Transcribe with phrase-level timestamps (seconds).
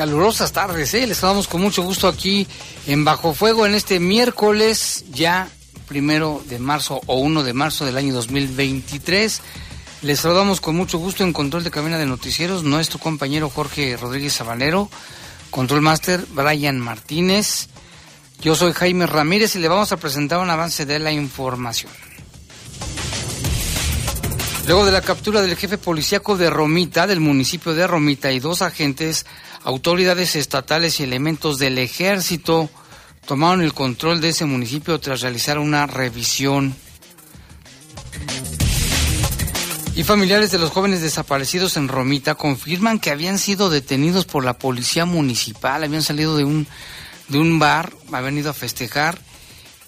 [0.00, 1.06] calurosas tardes, ¿eh?
[1.06, 2.48] Les saludamos con mucho gusto aquí
[2.86, 5.46] en Bajo Fuego en este miércoles, ya
[5.88, 9.42] primero de marzo o 1 de marzo del año 2023.
[10.00, 14.32] Les saludamos con mucho gusto en control de cabina de noticieros, nuestro compañero Jorge Rodríguez
[14.32, 14.88] Sabanero,
[15.50, 17.68] control master Brian Martínez.
[18.40, 21.92] Yo soy Jaime Ramírez y le vamos a presentar un avance de la información.
[24.70, 28.62] Luego de la captura del jefe policíaco de Romita, del municipio de Romita, y dos
[28.62, 29.26] agentes,
[29.64, 32.70] autoridades estatales y elementos del ejército
[33.26, 36.72] tomaron el control de ese municipio tras realizar una revisión.
[39.96, 44.56] Y familiares de los jóvenes desaparecidos en Romita confirman que habían sido detenidos por la
[44.56, 46.68] policía municipal, habían salido de un,
[47.26, 49.18] de un bar, habían ido a festejar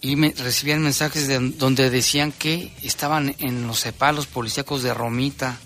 [0.03, 5.59] y me, recibían mensajes de, donde decían que estaban en los cepalos policíacos de Romita.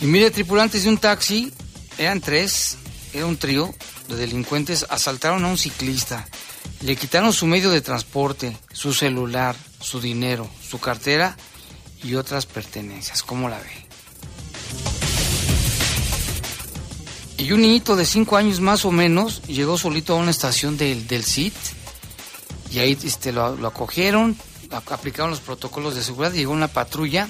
[0.00, 1.52] Y mire, tripulantes de un taxi,
[1.98, 2.78] eran tres,
[3.12, 3.74] era un trío
[4.08, 6.26] de delincuentes, asaltaron a un ciclista,
[6.80, 11.36] le quitaron su medio de transporte, su celular, su dinero, su cartera
[12.02, 13.22] y otras pertenencias.
[13.22, 13.81] ¿Cómo la ve?
[17.42, 21.08] Y un niñito de cinco años más o menos llegó solito a una estación del,
[21.08, 21.52] del CIT
[22.70, 24.36] y ahí este, lo, acogieron,
[24.70, 27.28] aplicaron los protocolos de seguridad, llegó una patrulla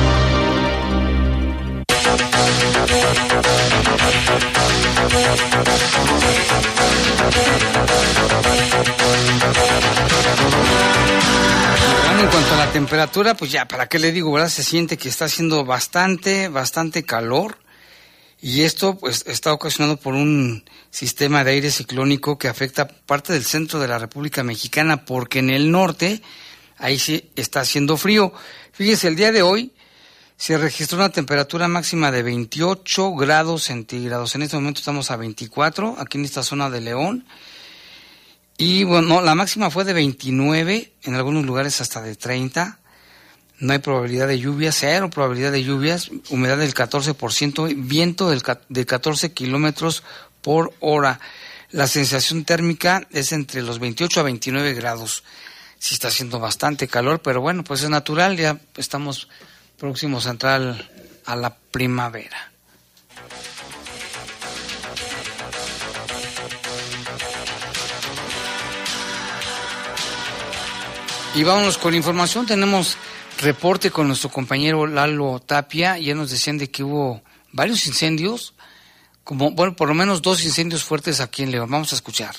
[12.21, 14.49] En cuanto a la temperatura, pues ya, ¿para qué le digo, verdad?
[14.49, 17.57] Se siente que está haciendo bastante, bastante calor.
[18.41, 23.45] Y esto pues está ocasionado por un sistema de aire ciclónico que afecta parte del
[23.45, 26.23] centro de la República Mexicana, porque en el norte
[26.77, 28.33] ahí sí está haciendo frío.
[28.71, 29.73] Fíjese, el día de hoy
[30.41, 34.33] se registró una temperatura máxima de 28 grados centígrados.
[34.33, 37.27] En este momento estamos a 24, aquí en esta zona de León.
[38.57, 42.79] Y bueno, la máxima fue de 29, en algunos lugares hasta de 30.
[43.59, 48.85] No hay probabilidad de lluvias, cero probabilidad de lluvias, humedad del 14%, viento del, de
[48.87, 50.01] 14 kilómetros
[50.41, 51.19] por hora.
[51.69, 55.23] La sensación térmica es entre los 28 a 29 grados.
[55.77, 59.27] Sí está haciendo bastante calor, pero bueno, pues es natural, ya estamos
[59.81, 60.61] próximos a entrar
[61.25, 62.51] a la primavera.
[71.33, 72.45] Y vámonos con información.
[72.45, 72.95] Tenemos
[73.41, 75.97] reporte con nuestro compañero Lalo Tapia.
[75.97, 78.53] Ya nos decían de que hubo varios incendios,
[79.23, 81.71] como, bueno, por lo menos dos incendios fuertes aquí en León.
[81.71, 82.35] Vamos a escuchar.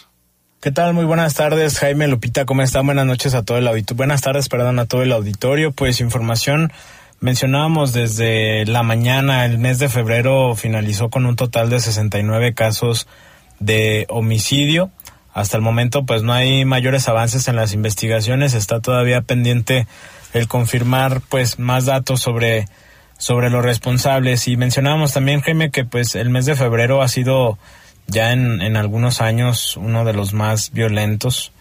[0.61, 0.95] ¿Qué tal?
[0.95, 2.87] Muy buenas tardes, Jaime Lupita, ¿cómo están?
[2.87, 3.97] Buenas noches a todo el auditorio.
[3.97, 5.73] Buenas tardes, perdón, a todo el auditorio.
[5.73, 6.73] Pues información,
[7.23, 13.07] mencionábamos desde la mañana, el mes de febrero finalizó con un total de 69 casos
[13.61, 14.91] de homicidio.
[15.33, 19.87] Hasta el momento pues no hay mayores avances en las investigaciones, está todavía pendiente
[20.35, 22.67] el confirmar pues más datos sobre
[23.19, 24.49] sobre los responsables.
[24.49, 27.57] Y mencionábamos también Jaime que pues el mes de febrero ha sido
[28.09, 31.53] ya en, en algunos años uno de los más violentos.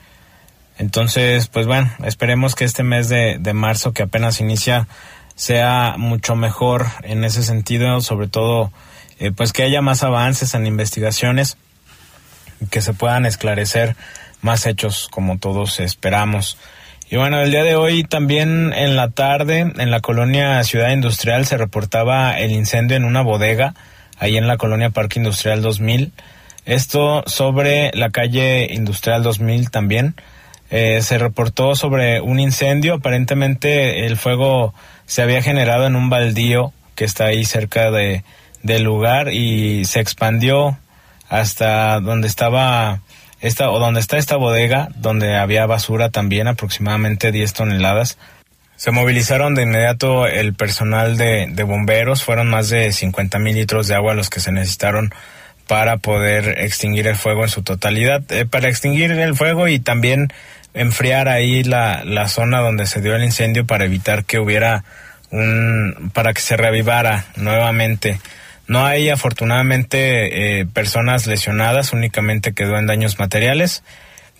[0.80, 4.88] Entonces pues bueno esperemos que este mes de, de marzo que apenas inicia
[5.42, 8.72] sea mucho mejor en ese sentido sobre todo
[9.18, 11.58] eh, pues que haya más avances en investigaciones
[12.70, 13.96] que se puedan esclarecer
[14.44, 16.60] más hechos como todos esperamos.
[17.10, 21.44] Y bueno, el día de hoy también en la tarde en la colonia Ciudad Industrial
[21.48, 23.74] se reportaba el incendio en una bodega
[24.20, 26.12] ahí en la colonia Parque Industrial 2000.
[26.66, 30.14] Esto sobre la calle Industrial 2000 también.
[30.72, 32.96] Eh, se reportó sobre un incendio.
[32.96, 34.74] Aparentemente el fuego
[35.06, 38.24] se había generado en un baldío que está ahí cerca de,
[38.64, 40.80] del lugar y se expandió
[41.28, 43.02] hasta donde estaba
[43.42, 48.18] esta o donde está esta bodega, donde había basura también, aproximadamente 10 toneladas.
[48.78, 53.88] Se movilizaron de inmediato el personal de, de bomberos, fueron más de 50 mil litros
[53.88, 55.14] de agua los que se necesitaron
[55.68, 60.34] para poder extinguir el fuego en su totalidad, eh, para extinguir el fuego y también
[60.74, 64.84] enfriar ahí la, la zona donde se dio el incendio para evitar que hubiera
[65.32, 68.20] un, para que se reavivara nuevamente
[68.72, 73.84] no hay afortunadamente eh, personas lesionadas, únicamente quedó en daños materiales,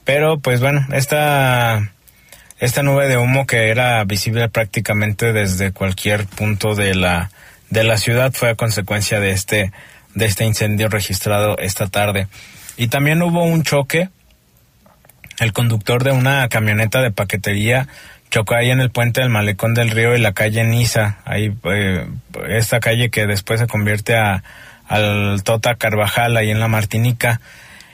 [0.06, 1.92] pero pues bueno, esta,
[2.58, 7.30] esta nube de humo que era visible prácticamente desde cualquier punto de la,
[7.72, 9.74] de la ciudad fue a consecuencia de este,
[10.16, 12.28] de este incendio registrado esta tarde.
[12.78, 14.08] Y también hubo un choque.
[15.42, 17.88] El conductor de una camioneta de paquetería
[18.30, 22.06] chocó ahí en el puente del Malecón del Río y la calle Niza, ahí eh,
[22.48, 24.44] esta calle que después se convierte a,
[24.88, 27.42] al Tota Carvajal, ahí en la Martinica.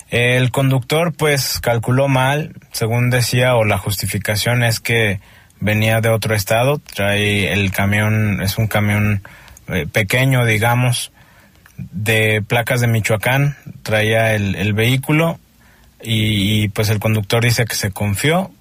[0.10, 5.22] El conductor pues calculó mal, según decía, o la justificación es que
[5.62, 9.24] venía de otro estado, trae el camión, es un camión
[9.70, 11.14] eh, pequeño, digamos,
[11.78, 15.40] de placas de Michoacán, traía el, el vehículo
[16.02, 18.52] y, pues el conductor dice que se confió,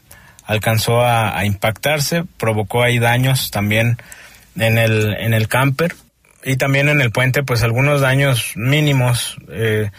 [0.45, 3.99] alcanzó a, impactarse, provocó ahí daños también
[4.57, 5.95] en el, en el camper
[6.45, 9.37] y también en el puente, pues algunos daños mínimos.
[9.51, 9.91] Eh,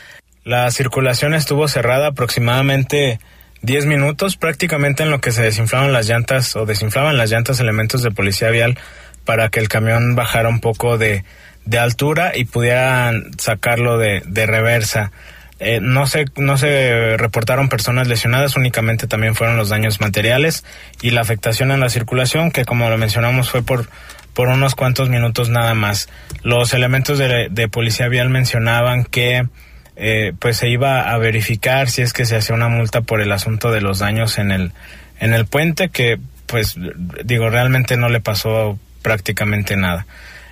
[0.43, 3.19] la circulación estuvo cerrada aproximadamente
[3.61, 8.01] 10 minutos, prácticamente en lo que se desinflaban las llantas o desinflaban las llantas elementos
[8.01, 8.79] de policía vial
[9.25, 11.25] para que el camión bajara un poco de,
[11.65, 15.11] de altura y pudieran sacarlo de, de reversa.
[15.59, 20.63] Eh, no se no se reportaron personas lesionadas, únicamente también fueron los daños materiales
[21.01, 23.89] y la afectación en la circulación, que como lo mencionamos fue por
[24.33, 26.09] por unos cuantos minutos nada más.
[26.43, 29.47] Los elementos de, de policía vial mencionaban que
[29.95, 33.31] eh, pues se iba a verificar si es que se hacía una multa por el
[33.31, 34.71] asunto de los daños en el
[35.19, 36.75] en el puente, que pues
[37.23, 40.05] digo realmente no le pasó prácticamente nada.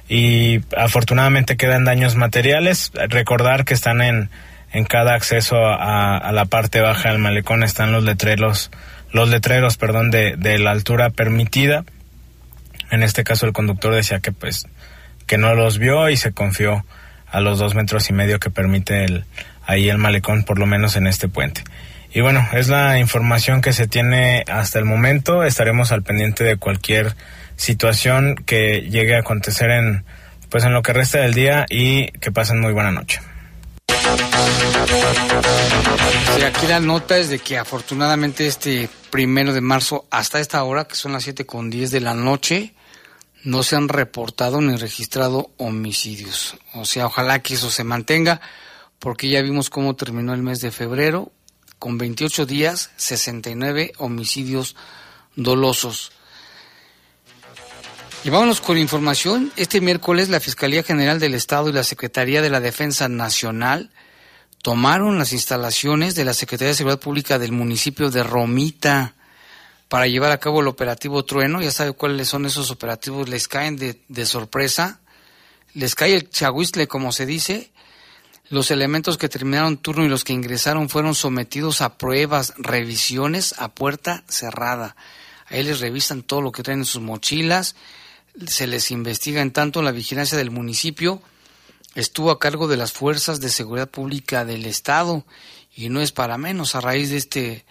[0.10, 2.92] Y afortunadamente quedan daños materiales.
[3.10, 4.30] Recordar que están en
[4.76, 8.72] en cada acceso a, la parte baja del malecón están los letreros,
[9.14, 11.86] los letreros, perdón, de, de la altura permitida.
[12.92, 14.68] En este caso el conductor decía que pues
[15.28, 16.86] que no los vio y se confió
[17.32, 19.24] a los dos metros y medio que permite el,
[19.66, 21.64] ahí el malecón, por lo menos en este puente.
[22.14, 25.46] Y bueno, es la información que se tiene hasta el momento.
[25.46, 27.16] Estaremos al pendiente de cualquier
[27.56, 30.04] situación que llegue a acontecer en
[30.50, 33.22] pues en lo que resta del día y que pasen muy buena noche.
[36.46, 40.96] Aquí la nota es de que afortunadamente este primero de marzo hasta esta hora, que
[40.96, 42.76] son las siete con diez de la noche,
[43.44, 46.56] no se han reportado ni registrado homicidios.
[46.74, 48.42] O sea, ojalá que eso se mantenga,
[49.00, 51.32] porque ya vimos cómo terminó el mes de febrero
[51.80, 54.76] con 28 días, 69 homicidios
[55.36, 56.12] dolosos.
[58.24, 59.52] Y vámonos con información.
[59.56, 63.92] Este miércoles la Fiscalía General del Estado y la Secretaría de la Defensa Nacional
[64.66, 69.14] tomaron las instalaciones de la Secretaría de Seguridad Pública del municipio de Romita
[69.90, 71.62] para llevar a cabo el operativo Trueno.
[71.62, 75.02] Ya sabe cuáles son esos operativos, les caen de, de sorpresa,
[75.76, 77.70] les cae el chahuizle, como se dice.
[78.50, 83.68] Los elementos que terminaron turno y los que ingresaron fueron sometidos a pruebas, revisiones a
[83.68, 84.96] puerta cerrada.
[85.46, 87.76] Ahí les revisan todo lo que traen en sus mochilas,
[88.48, 91.22] se les investiga en tanto la vigilancia del municipio
[91.96, 95.26] estuvo a cargo de las fuerzas de seguridad pública del estado
[95.74, 97.66] y no es para menos a raíz de este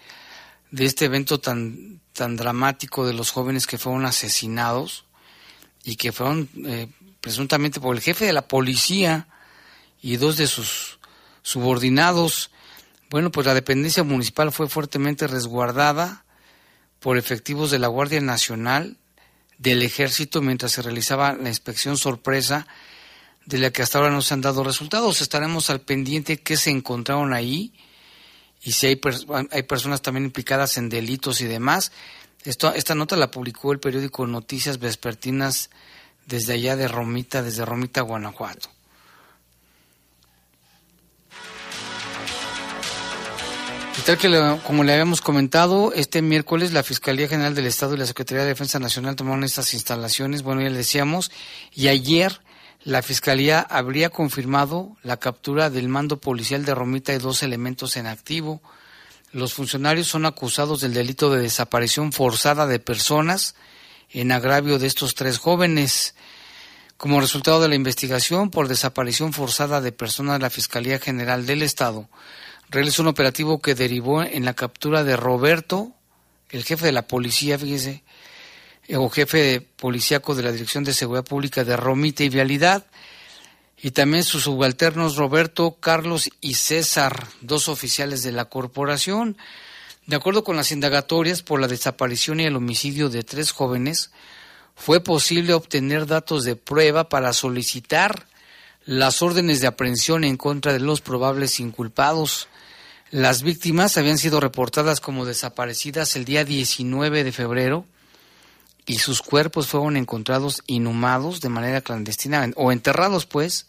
[0.71, 5.05] de este evento tan tan dramático de los jóvenes que fueron asesinados
[5.83, 6.87] y que fueron eh,
[7.21, 9.27] presuntamente por el jefe de la policía
[10.01, 10.99] y dos de sus
[11.43, 12.51] subordinados.
[13.09, 16.25] Bueno, pues la dependencia municipal fue fuertemente resguardada
[16.99, 18.97] por efectivos de la Guardia Nacional,
[19.57, 22.65] del Ejército, mientras se realizaba la inspección sorpresa
[23.45, 25.21] de la que hasta ahora no se han dado resultados.
[25.21, 27.73] Estaremos al pendiente qué se encontraron ahí
[28.63, 29.01] y si hay,
[29.51, 31.91] hay personas también implicadas en delitos y demás.
[32.43, 35.69] Esto, esta nota la publicó el periódico Noticias Vespertinas
[36.25, 38.69] desde allá de Romita, desde Romita, Guanajuato.
[44.05, 48.05] Tal que, como le habíamos comentado, este miércoles la Fiscalía General del Estado y la
[48.05, 51.31] Secretaría de Defensa Nacional tomaron estas instalaciones, bueno, ya le decíamos,
[51.73, 52.39] y ayer
[52.85, 58.05] la Fiscalía habría confirmado la captura del mando policial de Romita y dos elementos en
[58.05, 58.61] activo.
[59.31, 63.55] Los funcionarios son acusados del delito de desaparición forzada de personas
[64.11, 66.13] en agravio de estos tres jóvenes.
[66.95, 72.07] Como resultado de la investigación por desaparición forzada de personas, la Fiscalía General del Estado
[72.69, 75.91] realizó un operativo que derivó en la captura de Roberto,
[76.51, 78.03] el jefe de la policía, fíjese,
[78.93, 82.85] o jefe policíaco de la Dirección de Seguridad Pública de Romita y Vialidad,
[83.81, 89.37] y también sus subalternos Roberto, Carlos y César, dos oficiales de la corporación.
[90.05, 94.11] De acuerdo con las indagatorias por la desaparición y el homicidio de tres jóvenes,
[94.75, 98.27] fue posible obtener datos de prueba para solicitar
[98.85, 102.47] las órdenes de aprehensión en contra de los probables inculpados.
[103.09, 107.85] Las víctimas habían sido reportadas como desaparecidas el día 19 de febrero
[108.85, 113.67] y sus cuerpos fueron encontrados inhumados de manera clandestina o enterrados pues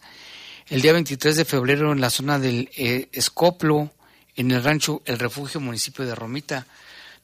[0.67, 3.91] el día 23 de febrero en la zona del eh, Escoplo
[4.35, 6.67] en el rancho El Refugio municipio de Romita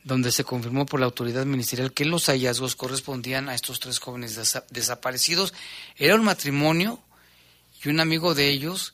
[0.04, 4.38] donde se confirmó por la autoridad ministerial que los hallazgos correspondían a estos tres jóvenes
[4.70, 5.54] desaparecidos.
[5.96, 7.00] Era un matrimonio
[7.84, 8.94] y un amigo de ellos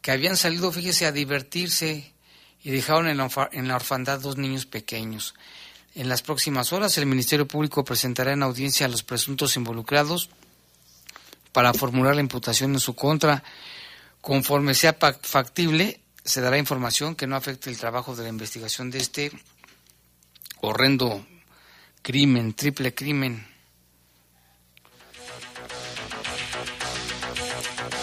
[0.00, 2.12] que habían salido, fíjese, a divertirse
[2.62, 3.18] y dejaron en
[3.68, 5.34] la, orfandad dos niños pequeños.
[5.96, 10.28] En las próximas horas el Ministerio Público presentará en audiencia a los presuntos involucrados
[11.52, 13.42] para formular la imputación en su contra.
[14.20, 18.98] Conforme sea factible, se dará información que no afecte el trabajo de la investigación de
[18.98, 19.32] este
[20.60, 21.26] horrendo
[22.02, 23.46] crimen, triple crimen.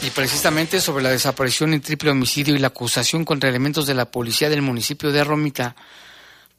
[0.01, 4.09] Y precisamente sobre la desaparición y triple homicidio y la acusación contra elementos de la
[4.09, 5.75] policía del municipio de Romita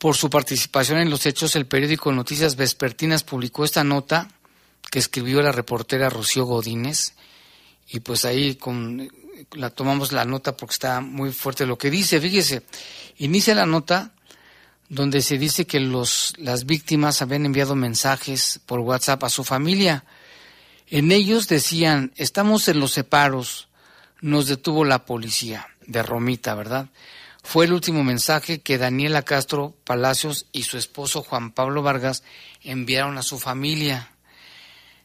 [0.04, 4.28] por su participación en los hechos, el periódico Noticias Vespertinas publicó esta nota
[4.90, 7.14] que escribió la reportera Rocío Godínez
[7.88, 9.10] y pues ahí con,
[9.52, 12.20] la tomamos la nota porque está muy fuerte lo que dice.
[12.20, 12.64] Fíjese,
[13.16, 14.12] inicia la nota
[14.90, 20.04] donde se dice que los, las víctimas habían enviado mensajes por WhatsApp a su familia
[20.88, 23.68] en ellos decían, estamos en los separos,
[24.20, 26.90] nos detuvo la policía de Romita, ¿verdad?
[27.44, 32.24] Fue el último mensaje que Daniela Castro Palacios y su esposo Juan Pablo Vargas
[32.62, 34.10] enviaron a su familia.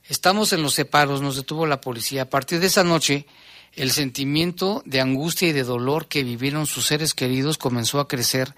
[0.06, 2.24] Estamos en los separos, nos detuvo la policía.
[2.24, 3.28] A partir de esa noche,
[3.74, 8.56] el sentimiento de angustia y de dolor que vivieron sus seres queridos comenzó a crecer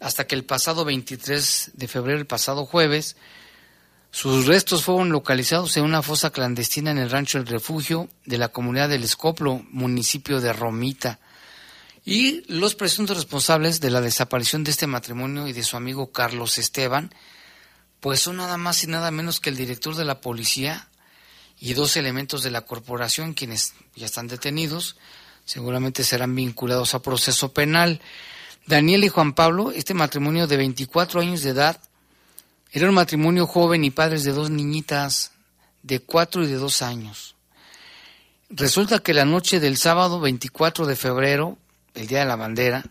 [0.00, 3.16] hasta que el pasado 23 de febrero, el pasado jueves,
[4.10, 8.48] sus restos fueron localizados en una fosa clandestina en el rancho El Refugio de la
[8.48, 11.20] comunidad del Escoplo, municipio de Romita.
[12.04, 16.58] Y los presuntos responsables de la desaparición de este matrimonio y de su amigo Carlos
[16.58, 17.14] Esteban,
[18.00, 20.88] pues son nada más y nada menos que el director de la policía
[21.58, 24.96] y dos elementos de la corporación, quienes ya están detenidos,
[25.44, 28.00] seguramente serán vinculados a proceso penal.
[28.66, 31.80] Daniel y Juan Pablo, este matrimonio de 24 años de edad,
[32.72, 35.32] era un matrimonio joven y padres de dos niñitas
[35.82, 37.34] de cuatro y de dos años.
[38.48, 41.58] Resulta que la noche del sábado 24 de febrero,
[41.94, 42.84] el Día de la Bandera,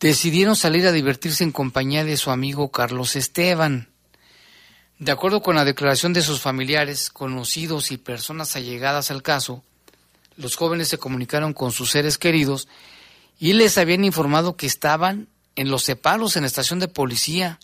[0.00, 3.88] decidieron salir a divertirse en compañía de su amigo Carlos Esteban.
[4.98, 9.62] De acuerdo con la declaración de sus familiares, conocidos y personas allegadas al caso,
[10.36, 12.68] los jóvenes se comunicaron con sus seres queridos
[13.38, 17.58] y les habían informado que estaban en los separos en la estación de policía,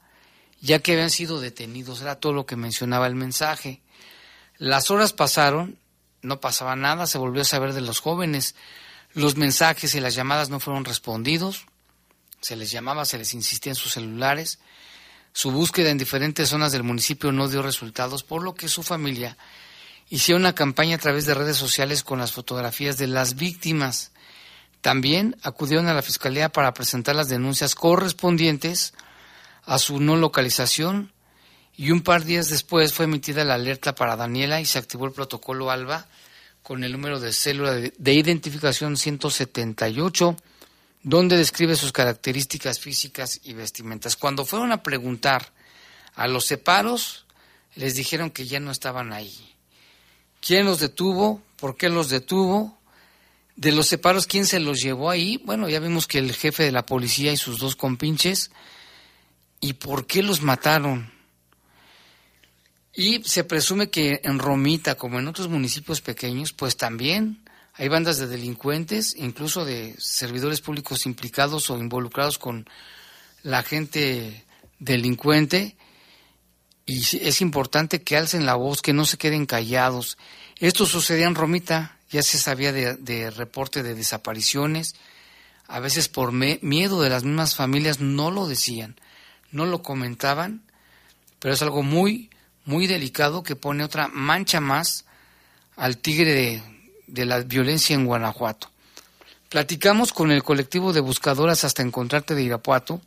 [0.61, 2.01] ya que habían sido detenidos.
[2.03, 3.81] Era todo lo que mencionaba el mensaje.
[4.57, 5.79] Las horas pasaron,
[6.23, 8.55] no pasaba nada, se volvió a saber de los jóvenes.
[9.15, 11.67] Los mensajes y las llamadas no fueron respondidos.
[12.41, 14.59] Se les llamaba, se les insistía en sus celulares.
[15.33, 19.37] Su búsqueda en diferentes zonas del municipio no dio resultados, por lo que su familia
[20.09, 24.13] hicieron una campaña a través de redes sociales con las fotografías de las víctimas.
[24.81, 28.95] También acudieron a la Fiscalía para presentar las denuncias correspondientes
[29.65, 31.13] a su no localización
[31.77, 35.07] y un par de días después fue emitida la alerta para Daniela y se activó
[35.07, 36.07] el protocolo ALBA
[36.69, 40.37] con el número de célula de, identificación 178,
[41.03, 44.17] donde describe sus características físicas y vestimentas.
[44.17, 45.51] Cuando fueron a preguntar
[46.15, 47.25] a los separos,
[47.75, 49.35] les dijeron que ya no estaban ahí.
[50.43, 51.41] ¿Quién los detuvo?
[51.57, 52.79] ¿Por qué los detuvo?
[53.57, 55.41] De los separos, ¿quién se los llevó ahí?
[55.47, 58.51] Bueno, ya vimos que el jefe de la policía y sus dos compinches.
[59.59, 61.11] ¿Y por qué los mataron?
[62.99, 67.39] Y se presume que en Romita, como en otros municipios pequeños, pues también
[67.75, 72.69] hay bandas de delincuentes, incluso de servidores públicos implicados o involucrados con
[73.45, 74.45] la gente
[74.81, 75.77] delincuente.
[76.87, 80.19] Y es importante que alcen la voz, que no se queden callados.
[80.57, 84.97] Esto sucedía en Romita, ya se sabía de, reporte de desapariciones.
[85.69, 88.97] A veces por miedo de las mismas familias no lo decían,
[89.53, 90.63] no lo comentaban,
[91.39, 92.31] pero es algo muy,
[92.69, 95.07] muy delicado que pone otra mancha más
[95.75, 96.63] al tigre
[97.07, 98.71] de, la violencia en Guanajuato.
[99.49, 103.01] Platicamos con el colectivo de buscadoras hasta encontrarte de Irapuato.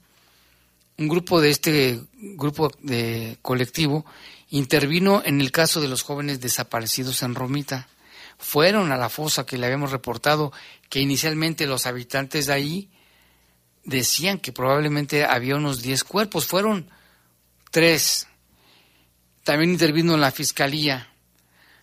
[0.98, 4.04] Un grupo de este grupo de colectivo
[4.50, 7.88] intervino en el caso de los jóvenes desaparecidos en Romita.
[8.40, 10.52] Fueron a la fosa que le habíamos reportado
[10.90, 12.90] que inicialmente los habitantes de ahí
[13.84, 16.48] decían que probablemente había unos 10 cuerpos.
[16.48, 16.90] Fueron
[17.70, 18.28] tres
[19.52, 21.10] también intervino en la fiscalía.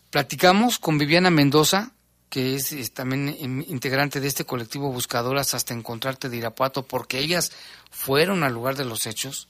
[0.08, 1.92] Platicamos con Viviana Mendoza,
[2.30, 3.36] que es, también
[3.68, 7.52] integrante de este colectivo Buscadoras hasta encontrarte de Irapuato, porque ellas
[7.90, 9.48] fueron al lugar de los hechos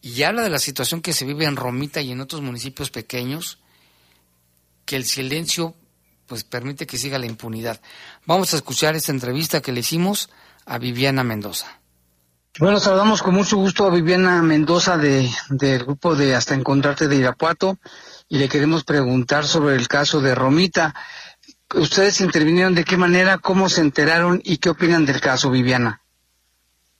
[0.00, 3.58] y habla de la situación que se vive en Romita y en otros municipios pequeños,
[4.86, 5.74] que el silencio
[6.28, 7.82] pues permite que siga la impunidad.
[8.24, 10.30] Vamos a escuchar esta entrevista que le hicimos
[10.64, 11.81] a Viviana Mendoza.
[12.58, 17.16] Bueno, saludamos con mucho gusto a Viviana Mendoza de, del grupo de Hasta Encontrarte de
[17.16, 17.78] Irapuato
[18.28, 20.94] y le queremos preguntar sobre el caso de Romita.
[21.74, 26.02] ¿Ustedes intervinieron de qué manera, cómo se enteraron y qué opinan del caso, Viviana?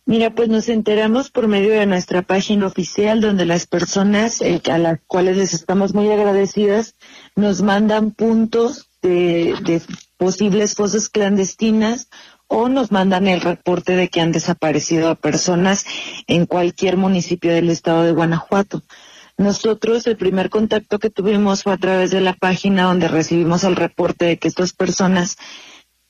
[0.07, 4.79] Mira, pues nos enteramos por medio de nuestra página oficial donde las personas eh, a
[4.79, 6.97] las cuales les estamos muy agradecidas
[7.37, 9.83] nos mandan puntos de, de
[10.17, 12.09] posibles fosas clandestinas
[12.55, 15.87] o nos mandan el reporte de que han desaparecido a personas
[16.27, 18.83] en cualquier municipio del estado de Guanajuato.
[19.39, 23.75] Nosotros el primer contacto que tuvimos fue a través de la página donde recibimos el
[23.75, 25.39] reporte de que estas personas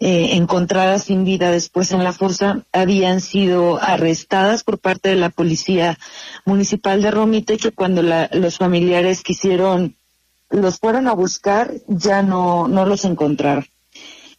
[0.01, 5.31] eh, encontradas sin vida después en la fosa habían sido arrestadas por parte de la
[5.31, 5.97] policía
[6.45, 9.95] municipal de Romita y que cuando los familiares quisieron
[10.51, 13.65] los fueron a buscar ya no no los encontraron.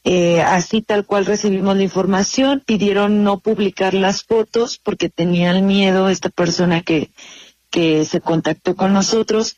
[0.05, 6.09] Eh, así tal cual recibimos la información, pidieron no publicar las fotos porque tenían miedo
[6.09, 7.11] esta persona que,
[7.69, 9.55] que se contactó con nosotros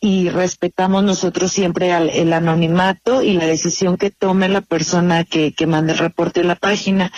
[0.00, 5.66] y respetamos nosotros siempre el anonimato y la decisión que tome la persona que, que
[5.66, 7.12] mande el reporte a la página.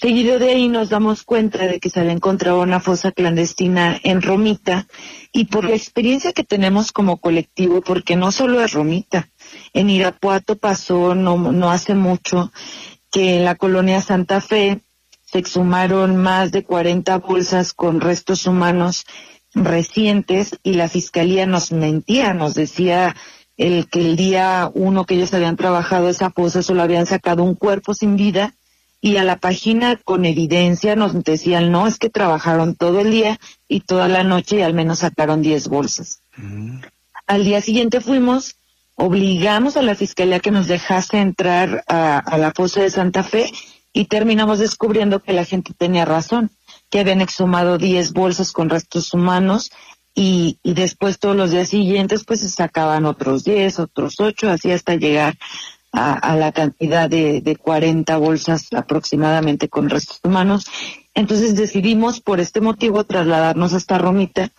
[0.00, 4.22] Seguido de ahí nos damos cuenta de que se había encontrado una fosa clandestina en
[4.22, 4.86] Romita
[5.32, 9.28] y por la experiencia que tenemos como colectivo, porque no solo es Romita,
[9.72, 12.52] en Irapuato pasó no, no hace mucho
[13.10, 14.80] que en la colonia Santa Fe
[15.24, 19.04] se exhumaron más de 40 bolsas con restos humanos
[19.54, 23.14] recientes y la fiscalía nos mentía, nos decía
[23.56, 27.54] el que el día uno que ellos habían trabajado esa fosa solo habían sacado un
[27.54, 28.54] cuerpo sin vida
[29.00, 33.38] y a la página con evidencia nos decían, no, es que trabajaron todo el día
[33.68, 36.20] y toda la noche y al menos sacaron 10 bolsas.
[36.36, 36.80] Mm.
[37.26, 38.56] Al día siguiente fuimos,
[38.98, 43.50] obligamos a la fiscalía que nos dejase entrar a, la fosa de Santa Fe
[43.92, 46.50] y terminamos descubriendo que la gente tenía razón,
[46.90, 49.70] que habían exhumado 10 bolsas con restos humanos
[50.16, 54.96] y, después todos los días siguientes pues se sacaban otros 10, otros 8, así hasta
[54.96, 55.38] llegar
[55.92, 60.66] a, la cantidad de, de 40 bolsas aproximadamente con restos humanos.
[61.14, 64.50] Entonces decidimos por este motivo trasladarnos hasta Romita,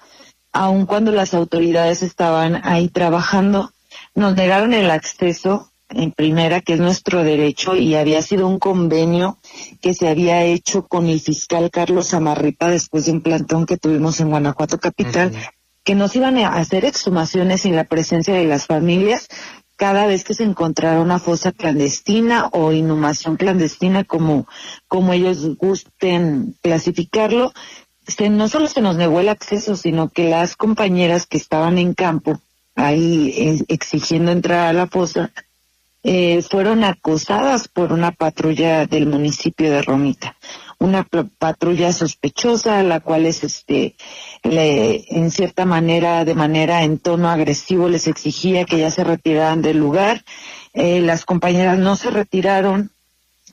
[0.54, 3.74] aun cuando las autoridades estaban ahí trabajando.
[4.16, 9.40] Nos negaron el acceso en primera, que es nuestro derecho, y había sido un convenio
[9.82, 14.20] que se había hecho con el fiscal Carlos Amarripa después de un plantón que tuvimos
[14.20, 15.32] en Guanajuato Capital,
[15.84, 19.28] que nos iban a hacer exhumaciones sin la presencia de las familias
[19.80, 24.46] cada vez que se encontrara una fosa clandestina o inhumación clandestina, como,
[24.90, 27.54] como ellos gusten clasificarlo.
[28.30, 32.42] no solo se nos negó el acceso, sino que las compañeras que estaban en campo
[32.80, 35.32] ahí eh, exigiendo entrar a la fosa,
[36.02, 40.38] eh, fueron acosadas por una patrulla del municipio de Romita,
[40.78, 41.06] una
[41.38, 43.96] patrulla sospechosa, la cual es este,
[44.44, 49.78] en cierta manera, de manera en tono agresivo, les exigía que ya se retiraran del
[49.78, 50.24] lugar.
[50.74, 52.92] Eh, las compañeras no se retiraron,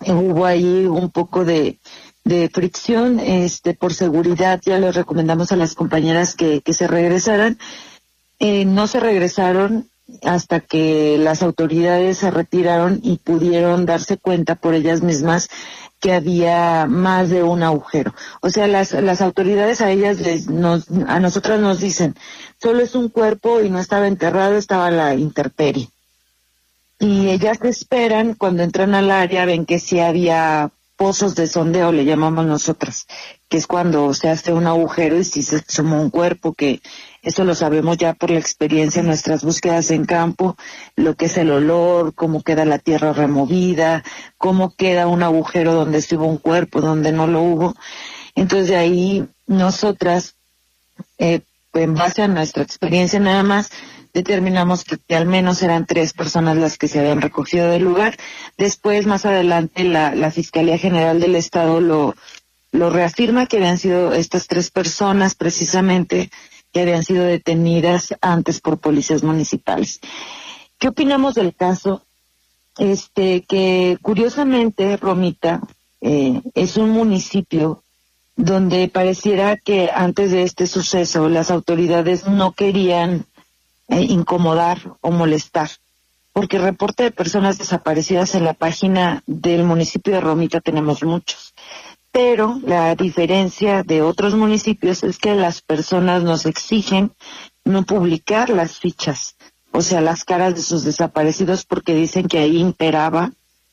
[0.06, 1.80] hubo ahí un poco de,
[2.22, 7.58] de fricción, este, por seguridad ya les recomendamos a las compañeras que, que se regresaran.
[8.38, 9.88] Eh, no se regresaron,
[10.22, 15.48] hasta que las autoridades se retiraron y pudieron darse cuenta por ellas mismas
[15.98, 18.14] que había más de un agujero.
[18.40, 22.14] O sea, las, las autoridades a ellas les, nos, a nosotras nos dicen,
[22.60, 25.88] solo es un cuerpo y no estaba enterrado, estaba la interperie.
[26.98, 32.04] Y ellas esperan, cuando entran al área, ven que sí había pozos de sondeo, le
[32.04, 33.06] llamamos nosotras,
[33.48, 36.80] que es cuando se hace un agujero y si se suma un cuerpo, que
[37.26, 40.56] eso lo sabemos ya por la experiencia en nuestras búsquedas en campo,
[40.94, 44.04] lo que es el olor, cómo queda la tierra removida,
[44.38, 47.74] cómo queda un agujero donde estuvo un cuerpo, donde no lo hubo.
[48.36, 50.36] Entonces de ahí nosotras,
[51.18, 51.40] eh,
[51.74, 53.72] en base a nuestra experiencia nada más,
[54.14, 58.16] determinamos que, al menos eran tres personas las que se habían recogido del lugar.
[58.56, 62.14] Después, más adelante, la, la Fiscalía General del Estado lo,
[62.70, 66.30] lo reafirma que habían sido estas tres personas precisamente
[66.76, 69.98] que habían sido detenidas antes por policías municipales.
[70.78, 72.02] ¿Qué opinamos del caso?
[72.76, 75.62] Este, que curiosamente Romita
[76.02, 77.82] eh, es un municipio
[78.36, 83.24] donde pareciera que antes de este suceso las autoridades no querían
[83.88, 85.70] eh, incomodar o molestar,
[86.34, 91.54] porque reporte de personas desaparecidas en la página del municipio de Romita tenemos muchos.
[92.16, 97.12] Pero la diferencia de otros municipios es que las personas nos exigen
[97.62, 99.36] no publicar las fichas,
[99.70, 103.32] o sea, las caras de sus desaparecidos porque dicen que ahí imperaba,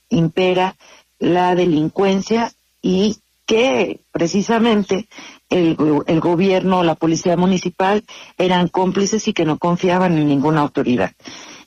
[0.09, 0.75] impera
[1.19, 2.51] la delincuencia
[2.81, 5.07] y que precisamente
[5.49, 5.77] el,
[6.19, 8.03] gobierno, la policía municipal
[8.37, 11.13] eran cómplices y que no confiaban en ninguna autoridad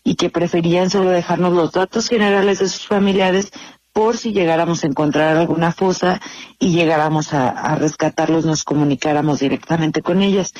[0.04, 3.50] y que preferían solo dejarnos los datos generales de sus familiares
[3.96, 6.20] por si llegáramos a encontrar alguna fosa
[6.58, 10.52] y llegáramos a, rescatarlos, nos comunicáramos directamente con ellas.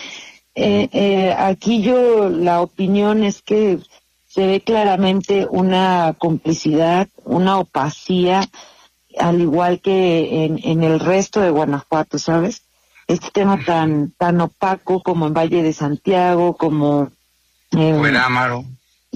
[0.55, 3.79] Eh, eh, aquí yo la opinión es que
[4.27, 8.49] se ve claramente una complicidad, una opacía
[9.19, 12.63] al igual que en, en el resto de Guanajuato, ¿sabes?
[13.07, 17.11] Este tema tan, tan opaco como en Valle de Santiago, como
[17.73, 18.65] en Cuerámaro.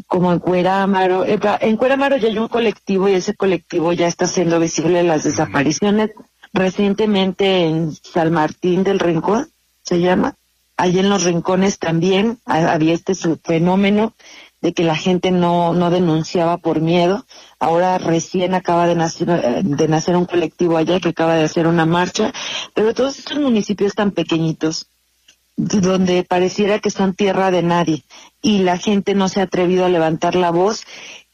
[0.06, 1.24] Como en Cuerámaro.
[1.26, 6.10] En Cuerámaro ya hay un colectivo y ese colectivo ya está haciendo visible las desapariciones.
[6.52, 9.48] Recientemente en San Martín del Rincón,
[9.82, 10.36] se llama,
[10.76, 14.14] allí en los rincones también había este fenómeno
[14.60, 17.24] de que la gente no, no denunciaba por miedo.
[17.58, 21.66] Ahora recién acaba de nacer, eh, de nacer un colectivo allá que acaba de hacer
[21.66, 22.32] una marcha,
[22.74, 24.88] pero todos estos municipios tan pequeñitos,
[25.60, 28.04] donde pareciera que son tierra de nadie
[28.40, 30.84] y la gente no se ha atrevido a levantar la voz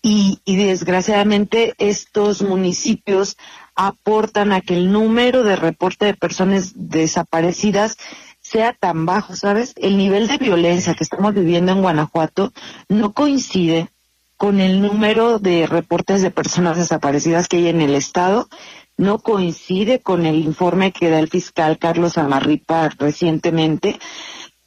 [0.02, 3.36] y, y desgraciadamente estos municipios
[3.74, 7.96] aportan a que el número de reporte de personas desaparecidas
[8.40, 9.74] sea tan bajo, ¿sabes?
[9.76, 12.52] El nivel de violencia que estamos viviendo en Guanajuato
[12.88, 13.90] no coincide
[14.36, 18.48] con el número de reportes de personas desaparecidas que hay en el estado,
[18.96, 23.98] no coincide con el informe que da el fiscal Carlos Amarripa recientemente.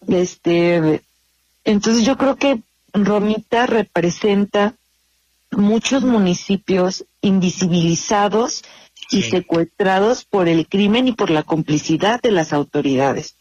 [0.07, 1.01] Este,
[1.63, 2.61] entonces yo creo que
[2.93, 4.75] Romita representa
[5.51, 8.63] muchos municipios invisibilizados
[9.11, 13.35] y secuestrados por el crimen y por la complicidad de las autoridades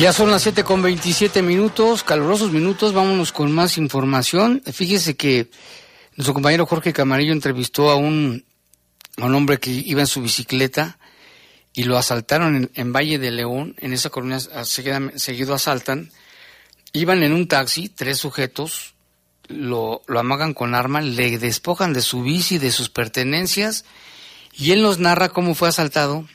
[0.00, 4.62] Ya son las 7 con 27 minutos, calurosos minutos, vámonos con más información.
[4.64, 5.50] Fíjese que
[6.16, 8.46] nuestro compañero Jorge Camarillo entrevistó a un,
[9.18, 10.98] a un hombre que iba en su bicicleta
[11.74, 16.10] y lo asaltaron en, Valle de León, en esa colonia seguida, seguido asaltan.
[16.94, 18.94] Iban en un taxi, tres sujetos,
[19.48, 23.84] lo, lo amagan con arma, le despojan de su bici, de sus pertenencias,
[24.54, 26.26] y él nos narra cómo fue asaltado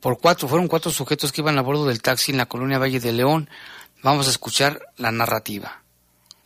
[0.00, 3.00] por cuatro, fueron cuatro sujetos que iban a bordo del taxi en la colonia Valle
[3.00, 3.48] de León.
[4.02, 5.80] Vamos a escuchar la narrativa.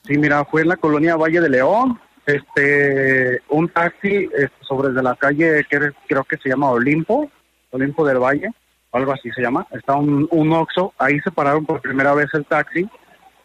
[0.07, 5.03] Sí, mira, fue en la colonia Valle de León, este, un taxi este, sobre de
[5.03, 7.31] la calle que creo que se llama Olimpo,
[7.71, 8.51] Olimpo del Valle,
[8.93, 9.67] algo así se llama.
[9.71, 12.89] Está un, un Oxxo, ahí se pararon por primera vez el taxi.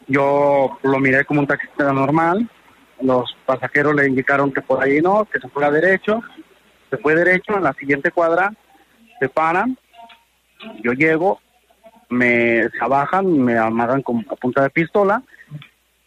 [0.07, 2.49] Yo lo miré como un taxista normal.
[3.01, 6.21] Los pasajeros le indicaron que por ahí no, que se fuera derecho.
[6.89, 8.53] Se fue derecho, en la siguiente cuadra
[9.19, 9.77] se paran,
[10.81, 11.39] yo llego,
[12.09, 15.23] me abajan, me amagan con a punta de pistola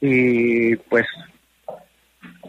[0.00, 1.06] y pues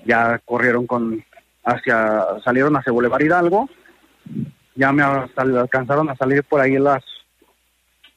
[0.06, 1.24] ya corrieron con
[1.64, 3.70] hacia salieron hacia Boulevard Hidalgo,
[4.76, 7.04] ya me alcanzaron a salir por ahí las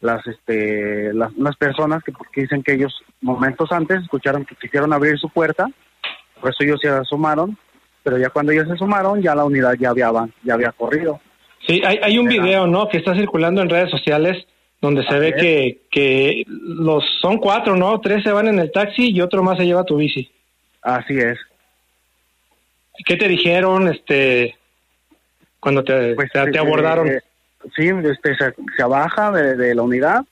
[0.01, 4.93] las este las unas personas que, que dicen que ellos momentos antes escucharon que quisieron
[4.93, 5.67] abrir su puerta,
[6.41, 7.57] por eso ellos se asomaron,
[8.03, 10.11] pero ya cuando ellos se asomaron ya la unidad ya había
[10.43, 11.21] ya había corrido.
[11.67, 12.89] Sí, hay, hay un video, ¿no?
[12.89, 14.47] Que está circulando en redes sociales
[14.81, 18.01] donde se ve que, que los son cuatro, ¿no?
[18.01, 20.31] Tres se van en el taxi y otro más se lleva tu bici.
[20.83, 21.39] Así es.
[23.05, 24.57] ¿Qué te dijeron, este,
[25.59, 27.09] cuando te, Pues, te, te este, abordaron?
[27.77, 30.25] sí, este, se, se abaja de, de la unidad,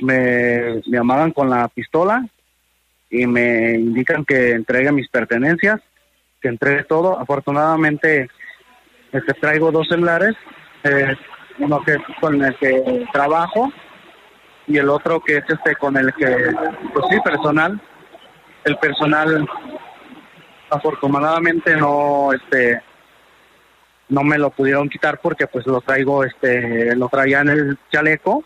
[0.00, 2.24] me, me amagan con la pistola
[3.10, 5.80] y me indican que entregue mis pertenencias,
[6.40, 7.18] que entregue todo.
[7.18, 8.28] Afortunadamente,
[9.12, 10.34] este, traigo dos celulares,
[10.84, 11.16] eh,
[11.58, 13.72] uno que es con el que trabajo
[14.66, 16.26] y el otro que es este con el que,
[16.92, 17.80] pues sí, personal.
[18.64, 19.48] El personal,
[20.68, 22.82] afortunadamente no, este,
[24.10, 28.44] no me lo pudieron quitar porque pues lo traigo, este, lo traía en el chaleco,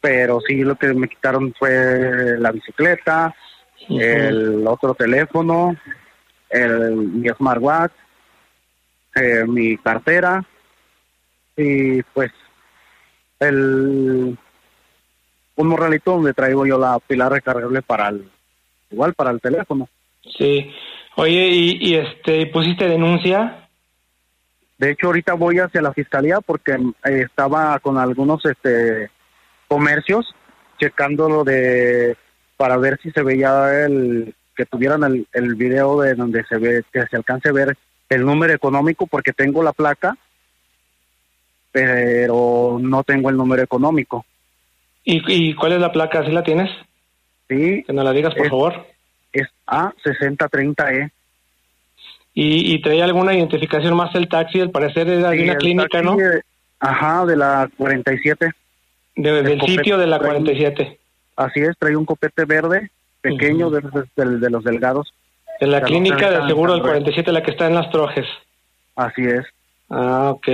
[0.00, 3.34] pero sí lo que me quitaron fue la bicicleta,
[3.88, 5.74] el otro teléfono,
[6.50, 7.92] el, mi smartwatch,
[9.14, 10.44] eh, mi cartera
[11.56, 12.30] y pues
[13.40, 14.38] el
[15.54, 18.30] un morralito donde traigo yo la pila recargable para el
[18.90, 19.88] igual para el teléfono.
[20.38, 20.70] Sí.
[21.16, 23.68] Oye, ¿y, y este pusiste denuncia?
[24.78, 29.10] De hecho, ahorita voy hacia la fiscalía porque eh, estaba con algunos este
[29.68, 30.34] comercios
[30.78, 32.16] checando lo de
[32.56, 36.82] para ver si se veía el que tuvieran el, el video de donde se ve
[36.92, 37.76] que se alcance a ver
[38.08, 40.16] el número económico porque tengo la placa
[41.72, 44.24] pero no tengo el número económico.
[45.04, 46.24] ¿Y, y cuál es la placa?
[46.24, 46.70] ¿Sí la tienes?
[47.48, 47.82] Sí.
[47.86, 48.86] Que nos la digas, por Es- favor.
[49.32, 51.10] Es A6030E.
[52.34, 54.60] ¿Y, ¿Y traía alguna identificación más el taxi?
[54.60, 56.16] Al parecer era de Sí, una clínica, taxi, ¿no?
[56.80, 58.50] Ajá, de la 47.
[59.16, 60.98] De- el del copete sitio de la trae- 47.
[61.36, 63.80] Así es, trae un copete verde pequeño de,
[64.16, 65.12] de- de los delgados.
[65.60, 68.26] De la clínica del seguro del tan 47, la que está en las trojes.
[68.96, 69.44] Así es.
[69.88, 70.48] Ah, ok.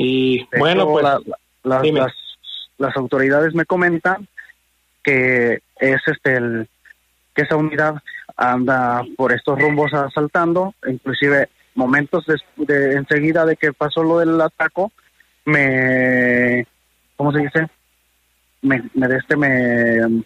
[0.00, 1.02] Y De bueno, hecho, pues...
[1.02, 1.20] la-
[1.64, 2.12] la- las,
[2.78, 4.28] las autoridades me comentan
[5.02, 6.68] que es este el
[7.34, 7.96] que esa unidad
[8.36, 14.40] anda por estos rumbos asaltando, inclusive momentos des- de, enseguida de que pasó lo del
[14.40, 14.92] ataco,
[15.44, 16.64] me
[17.16, 17.66] ¿cómo se dice?
[18.62, 20.22] Me, me de este me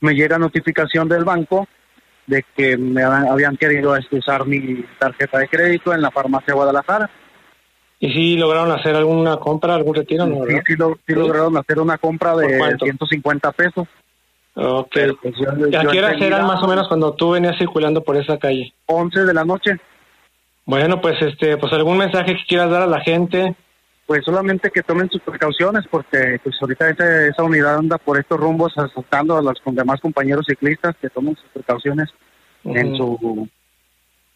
[0.00, 1.68] me llega notificación del banco
[2.26, 7.10] de que me habían, querido este, usar mi tarjeta de crédito en la farmacia Guadalajara.
[8.00, 10.26] ¿Y si lograron hacer alguna compra, algún retiro?
[10.26, 12.84] No, Sí, sí, lo- sí lograron hacer una compra ¿Por de cuánto?
[12.84, 13.88] 150 pesos.
[14.54, 14.96] Ok.
[15.22, 18.16] pues, yo- ¿Y ¿A qué horas eran más o menos cuando tú venías circulando por
[18.16, 18.72] esa calle?
[18.86, 19.76] 11 de la noche.
[20.64, 23.54] Bueno, pues este, pues algún mensaje que quieras dar a la gente.
[24.06, 28.38] Pues solamente que tomen sus precauciones porque pues ahorita esa, esa unidad anda por estos
[28.40, 32.08] rumbos asaltando a los con- demás compañeros ciclistas que tomen sus precauciones
[32.64, 33.46] en su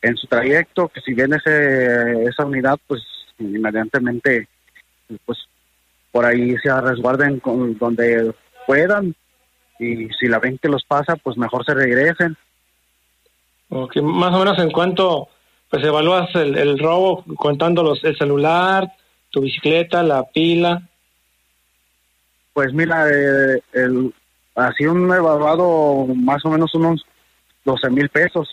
[0.02, 3.00] en su trayecto, que si ven ese, esa unidad pues
[3.42, 4.48] inmediatamente
[5.24, 5.38] pues
[6.10, 8.34] por ahí se resguarden con, donde
[8.66, 9.14] puedan
[9.78, 12.36] y si la ven que los pasa pues mejor se regresen.
[13.68, 15.28] Ok, Más o menos en cuánto
[15.70, 18.92] pues evalúas el, el robo contando los, el celular,
[19.30, 20.82] tu bicicleta, la pila.
[22.52, 24.12] Pues mira, eh, el,
[24.54, 27.06] así un evaluado más o menos unos
[27.64, 28.48] 12 mil pesos.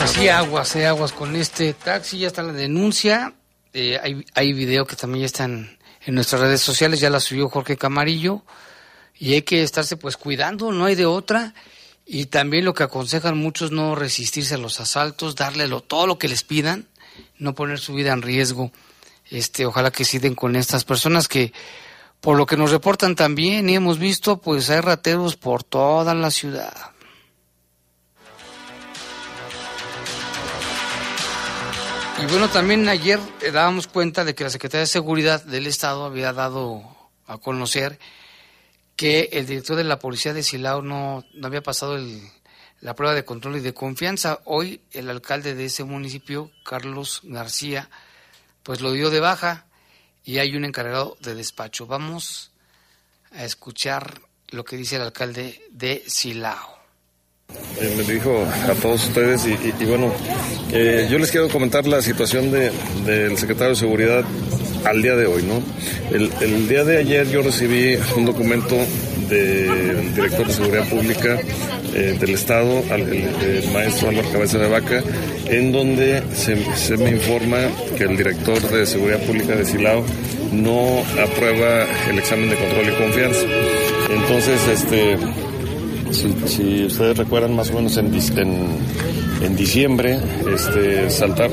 [0.00, 3.34] Así aguas, eh, aguas con este taxi, ya está la denuncia.
[3.72, 7.48] Eh, hay, hay video que también ya están en nuestras redes sociales, ya la subió
[7.48, 8.42] Jorge Camarillo.
[9.16, 11.54] Y hay que estarse pues cuidando, no hay de otra.
[12.04, 16.18] Y también lo que aconsejan muchos no resistirse a los asaltos, darle lo, todo lo
[16.18, 16.86] que les pidan,
[17.38, 18.72] no poner su vida en riesgo.
[19.30, 21.52] Este, ojalá que sí con estas personas que,
[22.24, 26.30] por lo que nos reportan también y hemos visto, pues hay rateros por toda la
[26.30, 26.74] ciudad.
[32.22, 36.04] Y bueno, también ayer eh, dábamos cuenta de que la Secretaría de Seguridad del Estado
[36.04, 36.82] había dado
[37.26, 37.98] a conocer
[38.96, 42.22] que el director de la Policía de Silao no, no había pasado el-
[42.80, 44.40] la prueba de control y de confianza.
[44.44, 47.90] Hoy el alcalde de ese municipio, Carlos García,
[48.62, 49.66] pues lo dio de baja
[50.24, 51.86] y hay un encargado de despacho.
[51.86, 52.50] Vamos
[53.32, 56.74] a escuchar lo que dice el alcalde de Silao.
[57.80, 60.12] Eh, me dirijo a todos ustedes y, y- bueno,
[60.72, 62.70] eh, yo les quiero comentar la situación de-
[63.04, 64.24] del secretario de Seguridad
[64.84, 65.62] al día de hoy, ¿no?
[66.14, 68.76] El, el día de ayer yo recibí un documento
[69.28, 71.38] del director de Seguridad Pública
[71.94, 75.02] eh, del Estado, al- el, el maestro Álvaro Cabeza de Vaca,
[75.46, 77.58] en donde se, me informa
[77.96, 80.04] que el director de Seguridad Pública de Silao
[80.52, 83.40] no aprueba el examen de control y confianza.
[84.14, 85.16] Entonces, este,
[86.46, 88.66] si, ustedes recuerdan más o menos en, en,
[89.44, 90.18] en diciembre
[90.54, 91.50] este, saltar-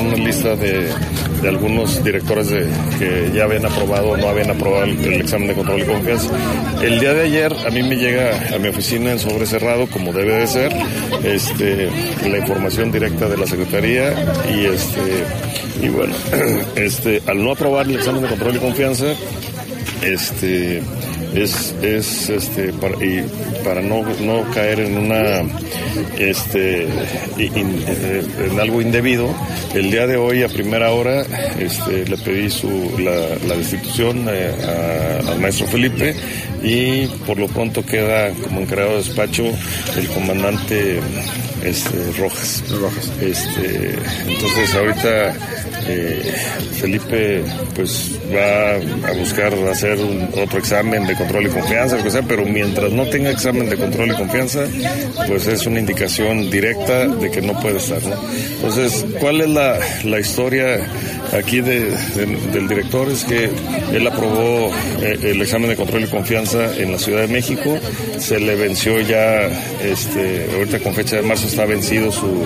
[0.00, 0.88] una lista de,
[1.42, 2.66] de algunos directores de,
[2.98, 6.28] que ya habían aprobado o no habían aprobado el, el examen de control y confianza.
[6.82, 10.12] El día de ayer a mí me llega a mi oficina en sobre cerrado, como
[10.12, 10.72] debe de ser,
[11.24, 11.88] este,
[12.28, 14.12] la información directa de la Secretaría
[14.54, 15.24] y, este,
[15.82, 16.14] y bueno,
[16.76, 19.06] este, al no aprobar el examen de control y confianza,
[20.02, 20.82] este
[21.34, 23.24] es, es este para, y
[23.64, 25.42] para no, no caer en una
[26.18, 26.86] este
[27.38, 29.34] in- eh, en algo indebido
[29.74, 31.22] el día de hoy a primera hora
[31.58, 32.68] este le pedí su
[32.98, 33.12] la,
[33.48, 36.14] la destitución eh, a- al maestro Felipe
[36.62, 39.44] y por lo pronto queda como encargado de despacho
[39.96, 41.00] el comandante
[41.64, 42.62] este Rojas.
[42.70, 43.10] Rojas.
[43.22, 43.94] Este
[44.26, 45.34] entonces ahorita
[45.86, 46.34] eh,
[46.80, 47.42] Felipe
[47.74, 49.98] pues va a buscar hacer
[50.36, 53.76] otro examen de control y confianza, lo que sea, pero mientras no tenga examen de
[53.76, 54.66] control y confianza,
[55.26, 58.02] pues es una indicación directa de que no puede estar.
[58.02, 58.16] ¿no?
[58.56, 60.80] Entonces, ¿cuál es la, la historia
[61.32, 61.90] aquí de,
[62.52, 63.08] del director?
[63.08, 63.50] Es que
[63.92, 64.70] él aprobó
[65.00, 67.78] eh, el examen de control y confianza en la Ciudad de México,
[68.18, 69.48] se le venció ya,
[69.82, 72.44] este, ahorita con fecha de marzo está vencido su,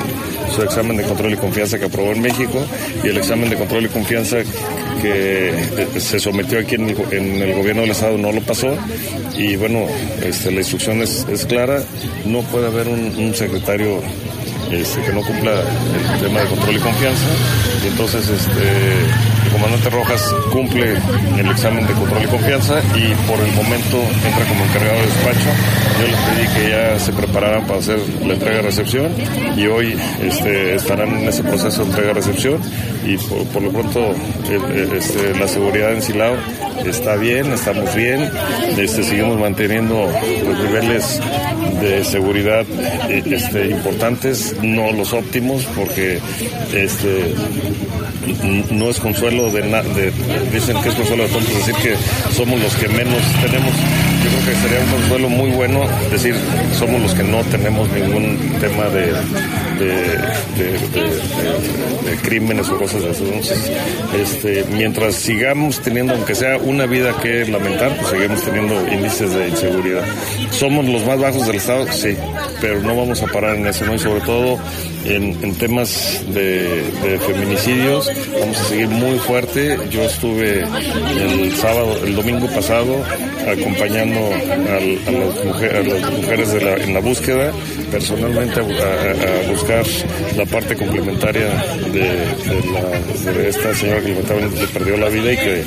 [0.55, 2.65] su examen de control y confianza que aprobó en México
[3.03, 4.39] y el examen de control y confianza
[5.03, 8.77] que eh, se sometió aquí en el, gobierno del Estado no lo pasó
[9.37, 9.87] y bueno,
[10.23, 11.83] este, la instrucción es, es clara,
[12.25, 14.03] no puede haber un, un secretario
[14.73, 15.63] este, que no cumpla
[16.15, 17.27] el tema de control y confianza.
[17.85, 20.97] Y entonces este, el comandante Rojas cumple
[21.39, 25.51] el examen de control y confianza y por el momento entra como encargado de despacho.
[26.01, 29.13] Yo les pedí que ya se prepararan para hacer la entrega-recepción
[29.57, 32.61] y hoy este, estarán en ese proceso de entrega-recepción
[33.05, 34.15] y por, lo pronto
[34.95, 36.37] este, la seguridad en Silao
[36.87, 38.31] está bien, estamos bien,
[38.77, 40.11] este, seguimos manteniendo
[40.45, 41.21] los niveles
[41.81, 42.67] de seguridad
[43.09, 46.21] este, importantes, no los óptimos, porque
[46.75, 47.35] este
[48.71, 50.13] no es consuelo de, de
[50.53, 51.97] dicen que es consuelo de tontos decir que
[52.35, 53.73] somos los que menos tenemos.
[54.23, 56.35] Yo creo que sería un consuelo muy bueno decir
[56.79, 59.13] somos los que no tenemos ningún tema de,
[59.79, 60.19] de,
[62.23, 63.25] crímenes o cosas así.
[63.25, 63.71] Entonces,
[64.21, 69.49] este, mientras sigamos teniendo, aunque sea una vida que lamentar, pues seguimos teniendo índices de
[69.49, 70.05] inseguridad.
[70.51, 71.87] ¿Somos los más bajos del Estado?
[71.93, 72.17] Sí,
[72.61, 73.95] pero no vamos a parar en eso, ¿no?
[73.95, 74.59] Y sobre todo
[75.05, 79.79] en, temas de, feminicidios, vamos a seguir muy fuerte.
[79.91, 83.03] Yo estuve el sábado, el domingo pasado,
[83.47, 87.53] acompañando a, las, mujeres, en la búsqueda,
[87.91, 89.68] personalmente a, buscar
[90.37, 91.49] la parte complementaria
[91.93, 95.65] de, esta señora que lamentablemente perdió la vida y que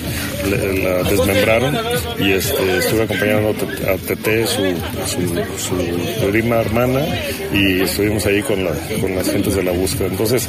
[0.81, 1.77] la desmembraron.
[2.19, 4.63] Y este, estuve acompañando a Tete, su,
[5.57, 7.01] su, prima hermana,
[7.53, 10.07] y estuvimos ahí con, la, con las gentes de la búsqueda.
[10.07, 10.47] Entonces,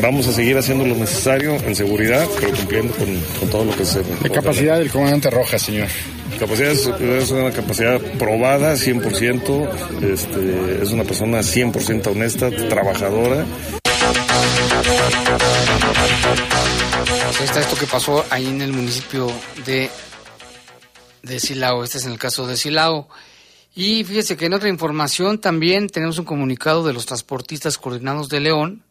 [0.00, 4.00] vamos a seguir haciendo lo necesario en seguridad, pero cumpliendo con, todo lo que se...
[4.22, 5.88] La capacidad del comandante Rojas, señor.
[6.38, 13.46] Capacidad es, una capacidad probada 100%, este, es una persona 100% honesta, trabajadora.
[17.26, 19.32] Pues está esto que pasó ahí en el municipio
[19.64, 19.90] de,
[21.22, 23.08] de Silao, este es en el caso de Silao.
[23.74, 28.40] Y fíjese que en otra información también tenemos un comunicado de los transportistas coordinados de
[28.40, 28.82] León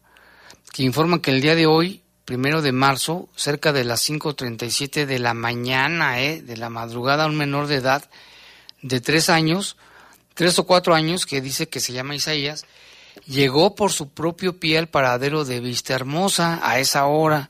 [0.72, 5.18] que informan que el día de hoy primero de marzo, cerca de las 5.37 de
[5.20, 6.42] la mañana, ¿eh?
[6.42, 8.10] de la madrugada, un menor de edad
[8.82, 9.76] de tres años,
[10.34, 12.66] tres o cuatro años, que dice que se llama Isaías,
[13.26, 17.48] llegó por su propio pie al paradero de Vista Hermosa a esa hora.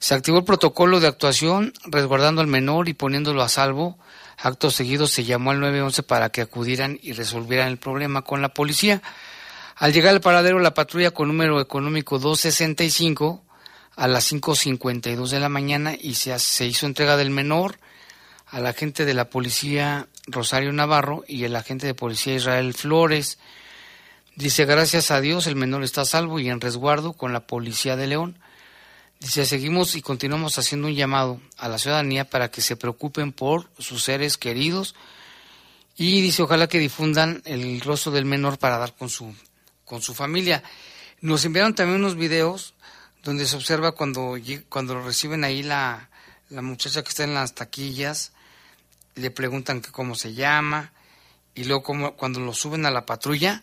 [0.00, 3.96] Se activó el protocolo de actuación resguardando al menor y poniéndolo a salvo.
[4.38, 8.48] Acto seguido se llamó al 911 para que acudieran y resolvieran el problema con la
[8.48, 9.02] policía.
[9.76, 13.44] Al llegar al paradero, la patrulla con número económico 265
[14.00, 17.78] a las 5.52 de la mañana y se, se hizo entrega del menor
[18.46, 23.38] al agente de la policía Rosario Navarro y el agente de policía Israel Flores.
[24.36, 27.94] Dice, gracias a Dios el menor está a salvo y en resguardo con la policía
[27.94, 28.38] de León.
[29.18, 33.68] Dice, seguimos y continuamos haciendo un llamado a la ciudadanía para que se preocupen por
[33.78, 34.94] sus seres queridos
[35.98, 39.34] y dice, ojalá que difundan el rostro del menor para dar con su,
[39.84, 40.62] con su familia.
[41.20, 42.72] Nos enviaron también unos videos
[43.22, 44.36] donde se observa cuando,
[44.68, 46.08] cuando reciben ahí la,
[46.48, 48.32] la muchacha que está en las taquillas,
[49.14, 50.92] le preguntan que cómo se llama,
[51.54, 53.62] y luego como, cuando lo suben a la patrulla,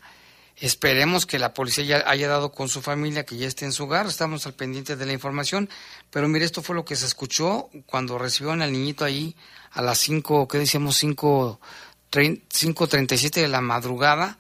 [0.56, 3.86] esperemos que la policía ya haya dado con su familia, que ya esté en su
[3.86, 5.70] hogar, estamos al pendiente de la información,
[6.12, 9.36] pero mire, esto fue lo que se escuchó cuando recibieron al niñito ahí
[9.72, 11.04] a las 5, ¿qué decíamos?
[11.04, 14.38] 5.37 de la madrugada,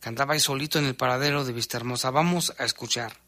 [0.00, 2.10] que andaba ahí solito en el paradero de Vista Hermosa.
[2.10, 3.25] Vamos a escuchar.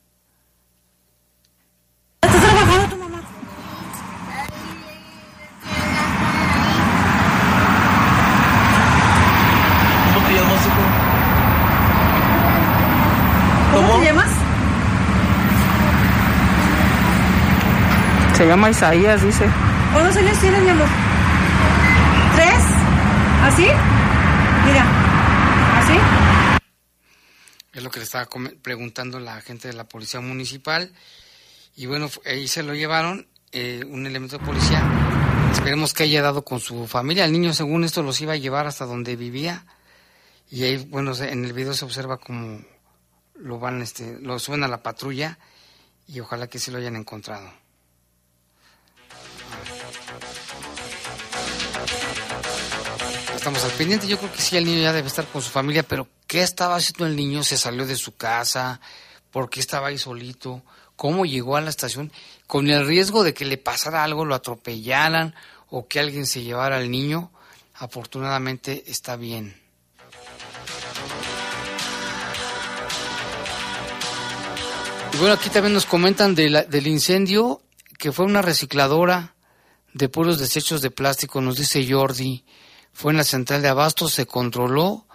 [18.39, 19.51] Se llama Isaías, dice.
[19.93, 20.87] ¿Cuántos años tienes, mi amor?
[22.37, 22.65] ¿Tres?
[23.43, 23.65] ¿Así?
[24.65, 24.87] Mira,
[25.81, 25.99] ¿así?
[27.73, 28.29] Es lo que le estaba
[28.63, 30.93] preguntando la gente de la policía municipal.
[31.75, 34.85] Y bueno, ahí se lo llevaron, eh, un elemento de policía.
[35.51, 37.25] Esperemos que haya dado con su familia.
[37.25, 39.67] El niño, según esto, los iba a llevar hasta donde vivía.
[40.49, 42.61] Y ahí, bueno, en el video se observa como
[43.35, 45.41] lo van, este, lo suben a la patrulla
[46.07, 47.51] y ojalá que se lo hayan encontrado.
[53.49, 55.83] Estamos al pendiente, yo creo que sí, el niño ya debe estar con su familia,
[55.83, 57.43] pero ¿qué estaba haciendo el niño?
[57.43, 58.79] ¿Se salió de su casa?
[59.31, 60.63] ¿Por qué estaba ahí solito?
[60.97, 62.13] ¿Cómo llegó a la estación?
[62.47, 65.35] Con el riesgo de que le pasara algo, lo atropellaran
[65.71, 67.31] o que alguien se llevara al niño,
[67.77, 69.59] afortunadamente está bien.
[75.15, 77.63] Y bueno, aquí también nos comentan del incendio,
[77.99, 79.33] que fue una recicladora
[79.95, 82.45] de puros desechos de plástico, nos dice Jordi.
[82.99, 85.07] Fue en la central de abastos, se controló,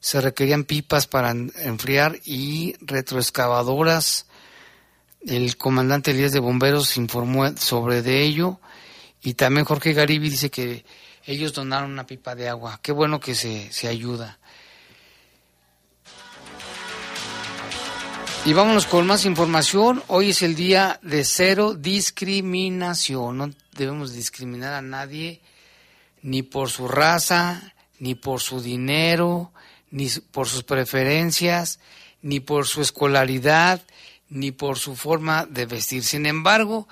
[0.00, 4.26] se requerían pipas para enfriar y retroexcavadoras.
[5.22, 8.60] El comandante Elías de Bomberos informó sobre de ello
[9.22, 10.84] y también Jorge Garibi dice que
[11.24, 12.80] ellos donaron una pipa de agua.
[12.82, 14.38] Qué bueno que se, se ayuda.
[18.44, 20.02] Y vámonos con más información.
[20.08, 23.38] Hoy es el día de cero discriminación.
[23.38, 25.40] No debemos discriminar a nadie
[26.22, 29.52] ni por su raza, ni por su dinero,
[29.90, 31.78] ni por sus preferencias,
[32.22, 33.82] ni por su escolaridad,
[34.28, 36.02] ni por su forma de vestir.
[36.04, 36.88] Sin embargo,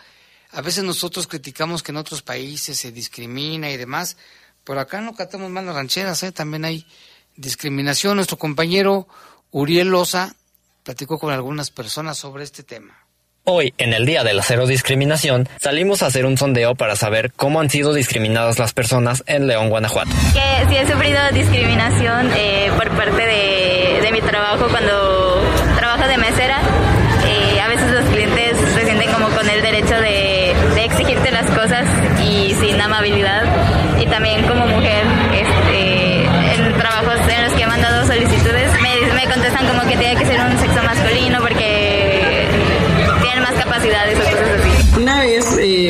[0.50, 4.16] a veces nosotros criticamos que en otros países se discrimina y demás,
[4.64, 6.32] pero acá no catamos más las rancheras, ¿eh?
[6.32, 6.86] también hay
[7.36, 8.16] discriminación.
[8.16, 9.08] Nuestro compañero
[9.50, 10.34] Uriel Loza
[10.82, 12.98] platicó con algunas personas sobre este tema.
[13.52, 17.32] Hoy, en el Día de la Cero Discriminación, salimos a hacer un sondeo para saber
[17.34, 20.12] cómo han sido discriminadas las personas en León, Guanajuato.
[20.32, 25.42] Que he sufrido discriminación eh, por parte de, mi trabajo cuando
[25.76, 26.60] trabajo de mesera.
[27.26, 31.86] Eh, a veces los clientes se sienten como con el derecho de, exigirte las cosas
[32.22, 33.42] y sin amabilidad.
[34.00, 35.02] Y también como mujer,
[35.34, 36.24] este,
[36.54, 40.39] en trabajos en los que he mandado solicitudes, me contestan como que tiene que ser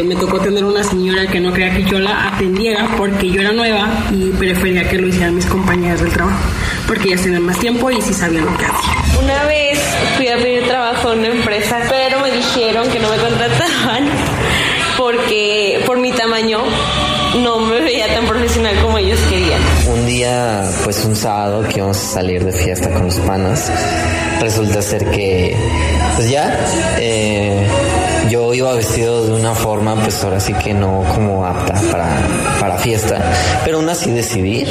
[0.00, 3.40] eh, me tocó tener una señora que no quería que yo la atendiera porque yo
[3.40, 6.38] era nueva y prefería que lo hicieran mis compañeras del trabajo
[6.86, 9.22] porque ellas tenían más tiempo y sí sabían lo que hacían.
[9.22, 9.78] Una vez
[10.16, 14.08] fui a pedir trabajo en una empresa, pero me dijeron que no me contrataban
[14.96, 16.58] porque por mi tamaño
[17.42, 19.60] no me veía tan profesional como ellos querían.
[19.88, 23.70] Un día, pues un sábado que íbamos a salir de fiesta con los panas,
[24.40, 25.56] resulta ser que,
[26.16, 26.58] pues ya,
[26.98, 27.66] eh,
[28.50, 32.08] yo iba vestido de una forma, pues ahora sí que no como apta para,
[32.58, 33.22] para fiesta,
[33.64, 34.64] pero aún así decidí.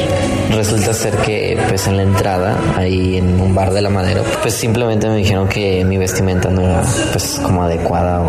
[0.49, 4.53] Resulta ser que, pues en la entrada, ahí en un bar de la madera, pues
[4.53, 8.21] simplemente me dijeron que mi vestimenta no era, pues como adecuada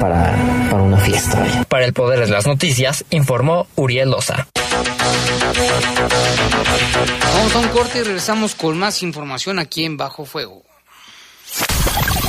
[0.00, 0.34] para,
[0.70, 1.38] para una fiesta.
[1.38, 1.64] Vaya.
[1.68, 4.48] Para el Poder de las Noticias, informó Uriel Loza.
[7.34, 10.62] Vamos a un corte y regresamos con más información aquí en Bajo Fuego.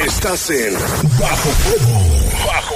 [0.05, 0.73] Estás en
[1.19, 2.01] Bajo Fuego.
[2.45, 2.75] Bajo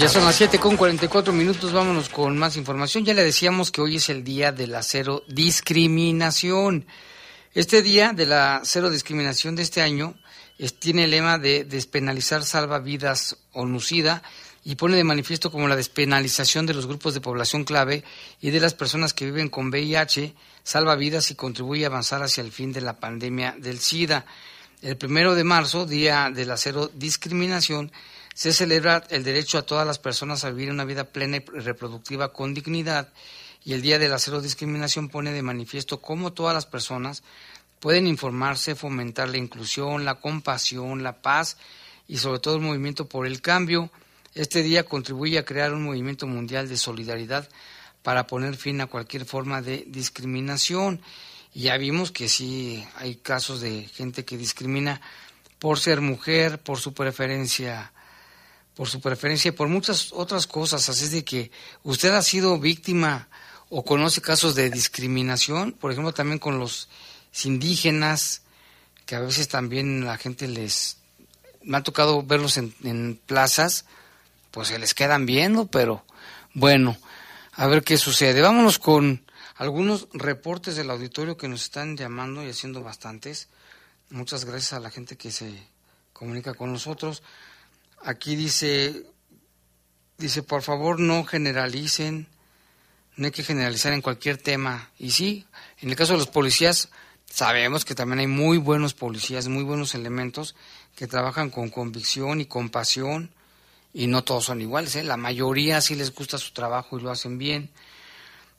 [0.00, 3.04] Ya son las 7 con 44 minutos, vámonos con más información.
[3.04, 6.86] Ya le decíamos que hoy es el día de la cero discriminación.
[7.52, 10.14] Este día de la cero discriminación de este año
[10.78, 14.22] tiene el lema de despenalizar salva vidas o nucida
[14.64, 18.02] y pone de manifiesto como la despenalización de los grupos de población clave
[18.40, 22.42] y de las personas que viven con VIH salva vidas y contribuye a avanzar hacia
[22.42, 24.24] el fin de la pandemia del SIDA.
[24.80, 27.92] El primero de marzo, Día de la Cero Discriminación,
[28.40, 32.32] se celebra el derecho a todas las personas a vivir una vida plena y reproductiva
[32.32, 33.12] con dignidad
[33.62, 37.22] y el Día de la Cero Discriminación pone de manifiesto cómo todas las personas
[37.80, 41.58] pueden informarse, fomentar la inclusión, la compasión, la paz
[42.08, 43.90] y sobre todo el movimiento por el cambio.
[44.34, 47.46] Este día contribuye a crear un movimiento mundial de solidaridad
[48.02, 51.02] para poner fin a cualquier forma de discriminación.
[51.52, 55.02] Y ya vimos que sí hay casos de gente que discrimina
[55.58, 57.92] por ser mujer, por su preferencia,
[58.80, 60.88] por su preferencia y por muchas otras cosas.
[60.88, 61.50] Así es de que
[61.82, 63.28] usted ha sido víctima
[63.68, 66.88] o conoce casos de discriminación, por ejemplo, también con los
[67.44, 68.40] indígenas,
[69.04, 70.96] que a veces también la gente les...
[71.62, 73.84] Me ha tocado verlos en, en plazas,
[74.50, 76.02] pues se les quedan viendo, pero
[76.54, 76.96] bueno,
[77.52, 78.40] a ver qué sucede.
[78.40, 79.26] Vámonos con
[79.56, 83.50] algunos reportes del auditorio que nos están llamando y haciendo bastantes.
[84.08, 85.52] Muchas gracias a la gente que se
[86.14, 87.22] comunica con nosotros.
[88.04, 89.06] Aquí dice,
[90.18, 92.28] dice, por favor no generalicen,
[93.16, 94.90] no hay que generalizar en cualquier tema.
[94.98, 95.46] Y sí,
[95.80, 96.88] en el caso de los policías,
[97.26, 100.54] sabemos que también hay muy buenos policías, muy buenos elementos
[100.96, 103.30] que trabajan con convicción y compasión
[103.92, 105.04] y no todos son iguales, ¿eh?
[105.04, 107.70] la mayoría sí les gusta su trabajo y lo hacen bien.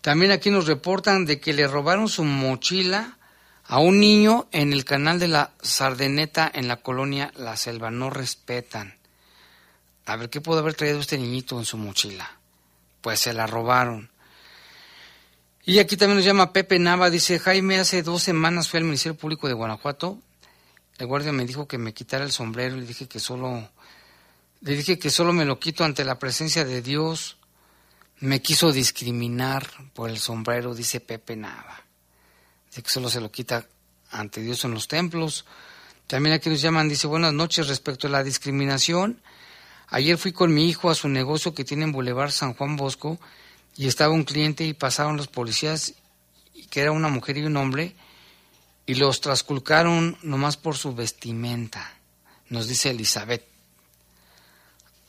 [0.02, 3.18] También aquí nos reportan de que le robaron su mochila
[3.66, 7.92] a un niño en el canal de la Sardeneta en la colonia La Selva.
[7.92, 9.01] No respetan.
[10.12, 12.30] A ver, ¿qué puede haber traído este niñito en su mochila?
[13.00, 14.12] Pues se la robaron.
[15.64, 19.18] Y aquí también nos llama Pepe Nava, dice, Jaime, hace dos semanas fui al Ministerio
[19.18, 20.20] Público de Guanajuato.
[20.98, 23.70] El guardia me dijo que me quitara el sombrero le dije que solo
[24.60, 27.38] le dije que solo me lo quito ante la presencia de Dios.
[28.20, 31.86] Me quiso discriminar por el sombrero, dice Pepe Nava.
[32.68, 33.66] Dice que solo se lo quita
[34.12, 35.46] ante Dios en los templos.
[36.06, 39.22] También aquí nos llaman, dice, buenas noches respecto a la discriminación.
[39.90, 43.20] Ayer fui con mi hijo a su negocio que tiene en Boulevard San Juan Bosco
[43.76, 45.94] y estaba un cliente y pasaron los policías,
[46.70, 47.96] que era una mujer y un hombre,
[48.86, 51.94] y los trasculcaron nomás por su vestimenta,
[52.50, 53.52] nos dice Elizabeth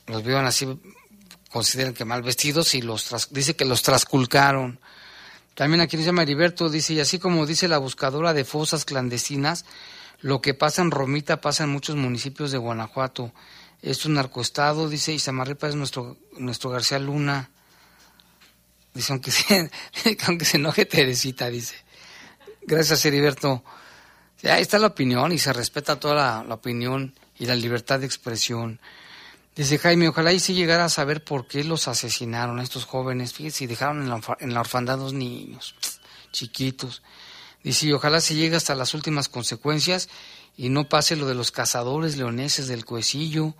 [0.07, 0.67] los vieron así,
[1.51, 4.79] consideran que mal vestidos y los dice que los trasculcaron.
[5.55, 9.65] También aquí nos llama Heriberto, dice, y así como dice la buscadora de fosas clandestinas,
[10.19, 13.31] lo que pasa en Romita pasa en muchos municipios de Guanajuato.
[13.83, 17.51] Es un narcoestado, dice, y Samarripa es nuestro, nuestro García Luna.
[18.93, 19.69] Dice, aunque se,
[20.25, 21.75] aunque se enoje Teresita, dice.
[22.61, 23.63] Gracias, Heriberto.
[24.43, 28.79] Ahí está la opinión y se respeta toda la opinión y la libertad de expresión.
[29.55, 33.33] Dice Jaime, ojalá y si llegara a saber por qué los asesinaron a estos jóvenes.
[33.33, 35.75] Fíjese, y dejaron en la, en la orfandad dos niños
[36.31, 37.03] chiquitos.
[37.63, 40.09] Dice, y ojalá se llegue hasta las últimas consecuencias
[40.55, 43.55] y no pase lo de los cazadores leoneses del Cuecillo,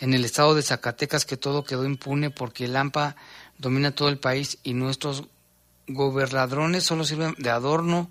[0.00, 3.16] en el estado de Zacatecas, que todo quedó impune porque el AMPA
[3.58, 5.24] domina todo el país y nuestros
[5.86, 8.10] gobernadrones solo sirven de adorno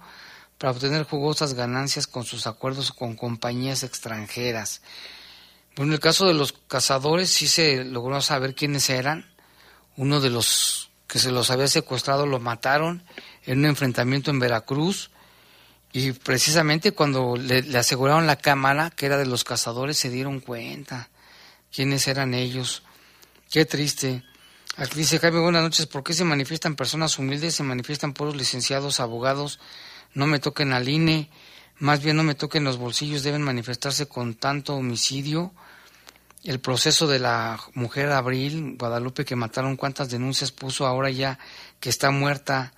[0.57, 4.81] para obtener jugosas ganancias con sus acuerdos con compañías extranjeras.
[5.75, 9.25] Bueno, en el caso de los cazadores sí se logró saber quiénes eran.
[9.97, 13.03] Uno de los que se los había secuestrado lo mataron
[13.45, 15.11] en un enfrentamiento en Veracruz
[15.93, 21.09] y precisamente cuando le, aseguraron la cámara que era de los cazadores se dieron cuenta
[21.71, 22.83] quiénes eran ellos.
[23.51, 24.23] Qué triste.
[24.75, 25.85] Aquí dice Jaime, buenas noches.
[25.85, 27.53] ¿Por qué se manifiestan personas humildes?
[27.55, 29.59] Se manifiestan puros licenciados, abogados.
[30.15, 31.29] No me toquen al INE.
[31.77, 33.21] Más bien no me toquen los bolsillos.
[33.21, 35.53] Deben manifestarse con tanto homicidio
[36.43, 41.39] el proceso de la mujer Abril Guadalupe que mataron, cuántas denuncias puso ahora ya
[41.79, 42.73] que está muerta,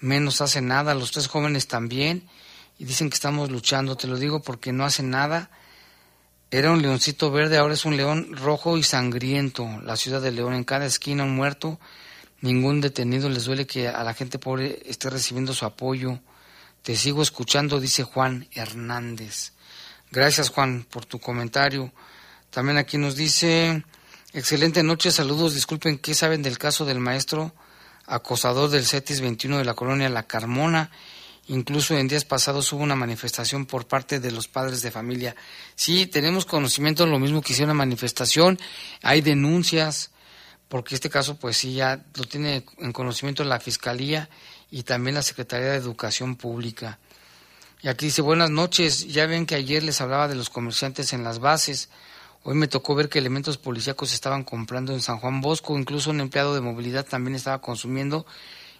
[0.00, 2.28] menos hace nada, los tres jóvenes también,
[2.78, 5.50] y dicen que estamos luchando, te lo digo porque no hacen nada.
[6.50, 9.68] Era un leoncito verde, ahora es un león rojo y sangriento.
[9.82, 11.80] La ciudad de León, en cada esquina un muerto,
[12.40, 13.28] ningún detenido.
[13.28, 16.20] Les duele que a la gente pobre esté recibiendo su apoyo.
[16.82, 19.52] Te sigo escuchando, dice Juan Hernández.
[20.10, 21.92] Gracias, Juan, por tu comentario.
[22.50, 23.82] También aquí nos dice,
[24.32, 27.52] excelente noche, saludos, disculpen, ¿qué saben del caso del maestro
[28.06, 30.92] acosador del CETIS 21 de la colonia La Carmona?
[31.46, 35.36] Incluso en días pasados hubo una manifestación por parte de los padres de familia.
[35.74, 38.58] Sí, tenemos conocimiento de lo mismo que hicieron una manifestación,
[39.02, 40.10] hay denuncias,
[40.68, 44.30] porque este caso pues sí ya lo tiene en conocimiento la Fiscalía
[44.70, 46.98] y también la Secretaría de Educación Pública.
[47.82, 51.22] Y aquí dice, buenas noches, ya ven que ayer les hablaba de los comerciantes en
[51.22, 51.90] las bases.
[52.42, 56.20] Hoy me tocó ver que elementos policíacos estaban comprando en San Juan Bosco, incluso un
[56.20, 58.24] empleado de movilidad también estaba consumiendo,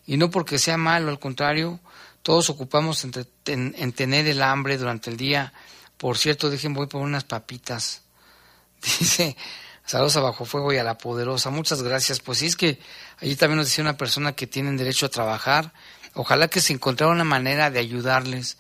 [0.07, 1.81] y no porque sea malo, al contrario,
[2.25, 5.53] todos ocupamos en, en tener el hambre durante el día.
[5.99, 8.01] Por cierto, dejen, voy por unas papitas.
[8.83, 9.37] Dice,
[9.85, 11.51] saludos a Bajo Fuego y a la Poderosa.
[11.51, 12.21] Muchas gracias.
[12.21, 12.79] Pues sí, es que
[13.21, 15.75] allí también nos decía una persona que tienen derecho a trabajar.
[16.15, 18.57] Ojalá que se encontrara una manera de ayudarles.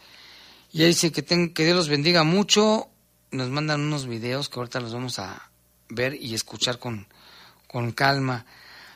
[0.70, 2.90] Y ahí dice que, que Dios los bendiga mucho.
[3.30, 5.48] Nos mandan unos videos que ahorita los vamos a
[5.88, 7.06] ver y escuchar con,
[7.66, 8.44] con calma.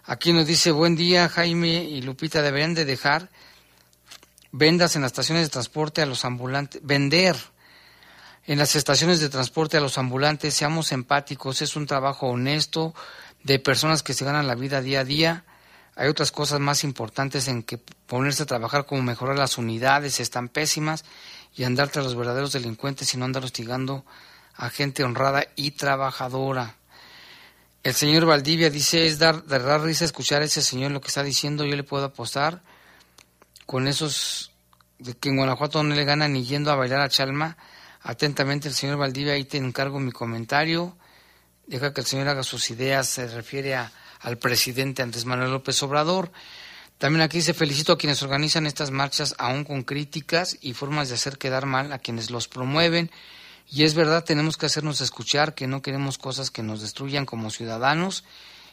[0.05, 3.31] Aquí nos dice, buen día Jaime y Lupita, deberían de dejar
[4.53, 7.37] vendas en las estaciones de transporte a los ambulantes, vender
[8.47, 12.95] en las estaciones de transporte a los ambulantes, seamos empáticos, es un trabajo honesto
[13.43, 15.45] de personas que se ganan la vida día a día.
[15.97, 20.49] Hay otras cosas más importantes en que ponerse a trabajar como mejorar las unidades, están
[20.49, 21.05] pésimas,
[21.55, 24.05] y andar tras los verdaderos delincuentes y no andar hostigando
[24.55, 26.77] a gente honrada y trabajadora.
[27.83, 31.23] El señor Valdivia dice, es dar, dar risa escuchar a ese señor lo que está
[31.23, 32.63] diciendo, yo le puedo apostar
[33.69, 34.51] con esos
[34.99, 37.59] de que en Guanajuato no le ganan ni yendo a bailar a Chalma,
[38.01, 40.97] Atentamente el señor Valdivia, ahí te encargo mi comentario.
[41.67, 45.83] Deja que el señor haga sus ideas, se refiere a, al presidente Andrés Manuel López
[45.83, 46.33] Obrador.
[46.97, 51.17] También aquí se felicito a quienes organizan estas marchas, aún con críticas y formas de
[51.17, 53.11] hacer quedar mal a quienes los promueven.
[53.71, 57.51] Y es verdad, tenemos que hacernos escuchar que no queremos cosas que nos destruyan como
[57.51, 58.25] ciudadanos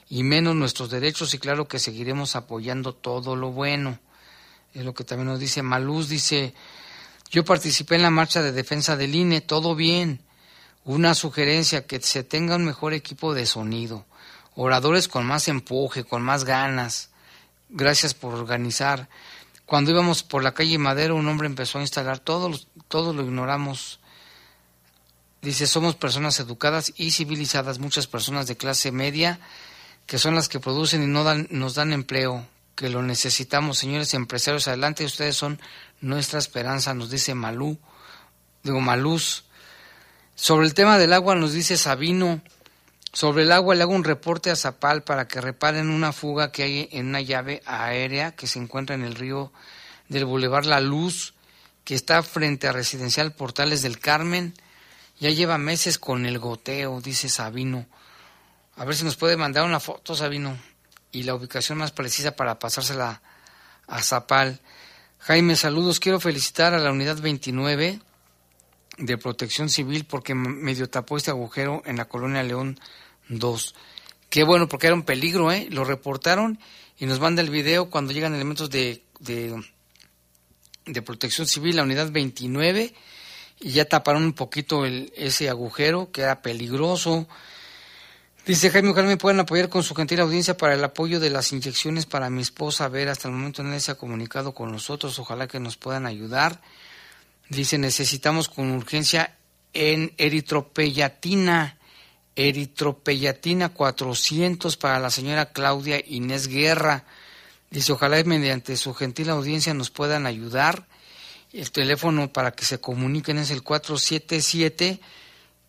[0.07, 3.99] y menos nuestros derechos y claro que seguiremos apoyando todo lo bueno.
[4.75, 6.53] Es lo que también nos dice Maluz, dice,
[7.31, 10.19] yo participé en la marcha de defensa del INE, todo bien.
[10.83, 14.05] Una sugerencia, que se tenga un mejor equipo de sonido,
[14.53, 17.09] oradores con más empuje, con más ganas.
[17.69, 19.07] Gracias por organizar.
[19.65, 24.01] Cuando íbamos por la calle Madero, un hombre empezó a instalar, todos, todos lo ignoramos.
[25.41, 29.39] Dice, somos personas educadas y civilizadas, muchas personas de clase media,
[30.05, 32.45] que son las que producen y no dan, nos dan empleo,
[32.75, 33.77] que lo necesitamos.
[33.77, 35.59] Señores empresarios, adelante, ustedes son
[36.01, 37.79] nuestra esperanza, nos dice Malú,
[38.63, 39.45] digo Maluz.
[40.35, 42.41] Sobre el tema del agua nos dice Sabino,
[43.13, 46.63] sobre el agua le hago un reporte a Zapal para que reparen una fuga que
[46.63, 49.53] hay en una llave aérea que se encuentra en el río
[50.09, 51.33] del Boulevard La Luz,
[51.85, 54.53] que está frente a Residencial Portales del Carmen.
[55.17, 57.85] Ya lleva meses con el goteo, dice Sabino.
[58.75, 60.57] A ver si nos puede mandar una foto, Sabino,
[61.15, 63.21] y la ubicación más precisa para pasársela
[63.87, 64.59] a Zapal.
[65.19, 66.01] Jaime, saludos.
[66.01, 68.01] Quiero felicitar a la unidad 29
[68.97, 72.77] de Protección Civil porque medio tapó este agujero en la colonia León
[73.29, 73.75] 2.
[74.29, 75.67] Qué bueno, porque era un peligro, ¿eh?
[75.71, 76.59] Lo reportaron
[76.99, 79.63] y nos manda el video cuando llegan elementos de, de,
[80.85, 82.93] de Protección Civil, la unidad 29,
[83.61, 87.25] y ya taparon un poquito el, ese agujero que era peligroso.
[88.45, 91.51] Dice Jaime, ojalá me puedan apoyar con su gentil audiencia para el apoyo de las
[91.51, 92.85] inyecciones para mi esposa.
[92.85, 95.17] A ver, hasta el momento nadie se ha comunicado con nosotros.
[95.17, 96.61] Ojalá que nos puedan ayudar.
[97.49, 99.35] Dice, necesitamos con urgencia
[99.73, 101.79] en eritropeyatina.
[102.35, 107.03] Eritropeyatina 400 para la señora Claudia Inés Guerra.
[107.71, 110.85] Dice, ojalá mediante su gentil audiencia nos puedan ayudar.
[111.51, 114.99] El teléfono para que se comuniquen es el 477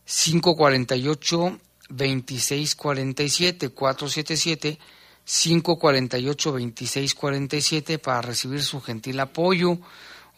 [0.05, 1.59] 548
[1.89, 4.79] 2647 477
[5.25, 9.79] 548 2647 para recibir su gentil apoyo.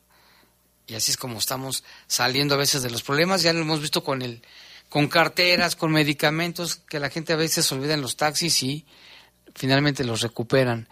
[0.88, 3.42] Y así es como estamos saliendo a veces de los problemas.
[3.42, 4.42] Ya lo hemos visto con el,
[4.90, 8.86] con carteras, con medicamentos, que la gente a veces olvida en los taxis y
[9.54, 10.88] finalmente los recuperan.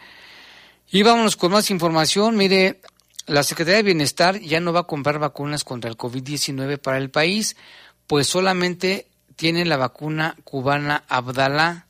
[0.92, 2.36] Y vámonos con más información.
[2.36, 2.82] Mire,
[3.26, 7.10] la Secretaría de Bienestar ya no va a comprar vacunas contra el COVID-19 para el
[7.10, 7.56] país
[8.08, 11.85] pues solamente tiene la vacuna cubana Abdalá.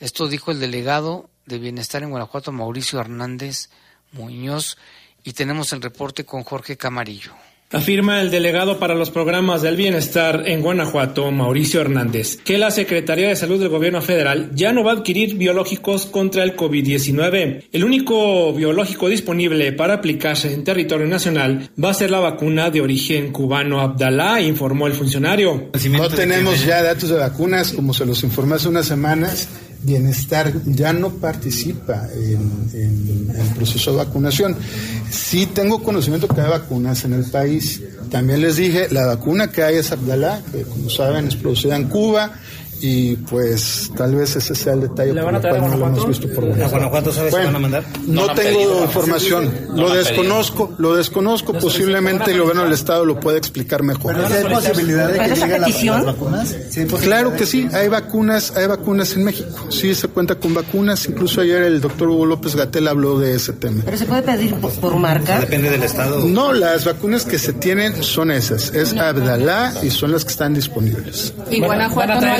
[0.00, 3.68] Esto dijo el delegado de Bienestar en Guanajuato, Mauricio Hernández
[4.12, 4.78] Muñoz,
[5.24, 7.32] y tenemos el reporte con Jorge Camarillo.
[7.70, 13.28] Afirma el delegado para los programas del bienestar en Guanajuato, Mauricio Hernández, que la Secretaría
[13.28, 17.64] de Salud del Gobierno Federal ya no va a adquirir biológicos contra el COVID-19.
[17.70, 22.80] El único biológico disponible para aplicarse en territorio nacional va a ser la vacuna de
[22.80, 25.70] origen cubano Abdalá, informó el funcionario.
[25.90, 29.46] No tenemos ya datos de vacunas, como se los informé hace unas semanas
[29.82, 34.56] Bienestar ya no participa en, el proceso de vacunación.
[35.10, 37.82] Sí tengo conocimiento que hay vacunas en el país.
[38.10, 41.84] También les dije, la vacuna que hay es Abdalá, que como saben es producida en
[41.84, 42.32] Cuba
[42.80, 46.06] y pues tal vez ese sea el detalle ¿Le van a traer no lo hemos
[46.06, 47.84] visto por ¿A Guanajuato sabes bueno, van a mandar?
[48.06, 53.82] No, tengo información, lo desconozco, lo desconozco, posiblemente el gobierno del estado lo puede explicar
[53.82, 54.14] mejor.
[54.14, 56.56] ¿Pero hay posibilidad de que lleguen las, vacunas?
[57.02, 61.40] claro que sí, hay vacunas, hay vacunas en México, sí se cuenta con vacunas, incluso
[61.40, 63.82] ayer el doctor Hugo López Gatel habló de ese tema.
[63.84, 65.40] ¿Pero se puede pedir por, marca?
[65.40, 66.24] Depende del estado.
[66.26, 70.54] No, las vacunas que se tienen son esas, es Abdalá y son las que están
[70.54, 71.34] disponibles.
[71.50, 72.36] Y Guanajuato no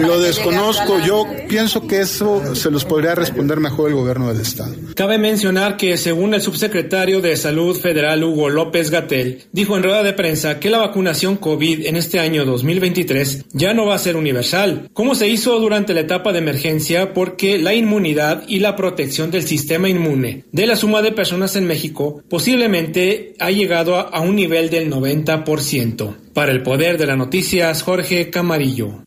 [0.00, 4.74] lo desconozco, yo pienso que eso se los podría responder mejor el gobierno del estado.
[4.94, 10.02] Cabe mencionar que según el subsecretario de Salud Federal Hugo López Gatel, dijo en rueda
[10.02, 14.16] de prensa que la vacunación COVID en este año 2023 ya no va a ser
[14.16, 19.30] universal, como se hizo durante la etapa de emergencia porque la inmunidad y la protección
[19.30, 24.36] del sistema inmune de la suma de personas en México posiblemente ha llegado a un
[24.36, 26.16] nivel del 90%.
[26.32, 29.02] Para el poder de las noticias, Jorge Camarillo.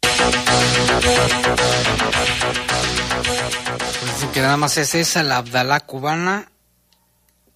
[4.00, 6.52] Pues que nada más es esa, la Abdalá cubana.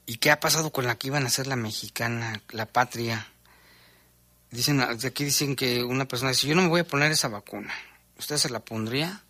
[0.06, 3.28] ¿Y qué ha pasado con la que iban a ser la mexicana, la patria?
[4.52, 7.74] Dicen, aquí dicen que una persona dice, yo no me voy a poner esa vacuna.
[8.18, 9.24] ¿Usted se la pondría?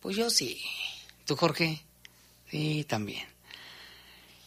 [0.00, 0.60] Pues yo sí.
[1.24, 1.82] ¿Tú, Jorge?
[2.50, 3.26] Sí, también.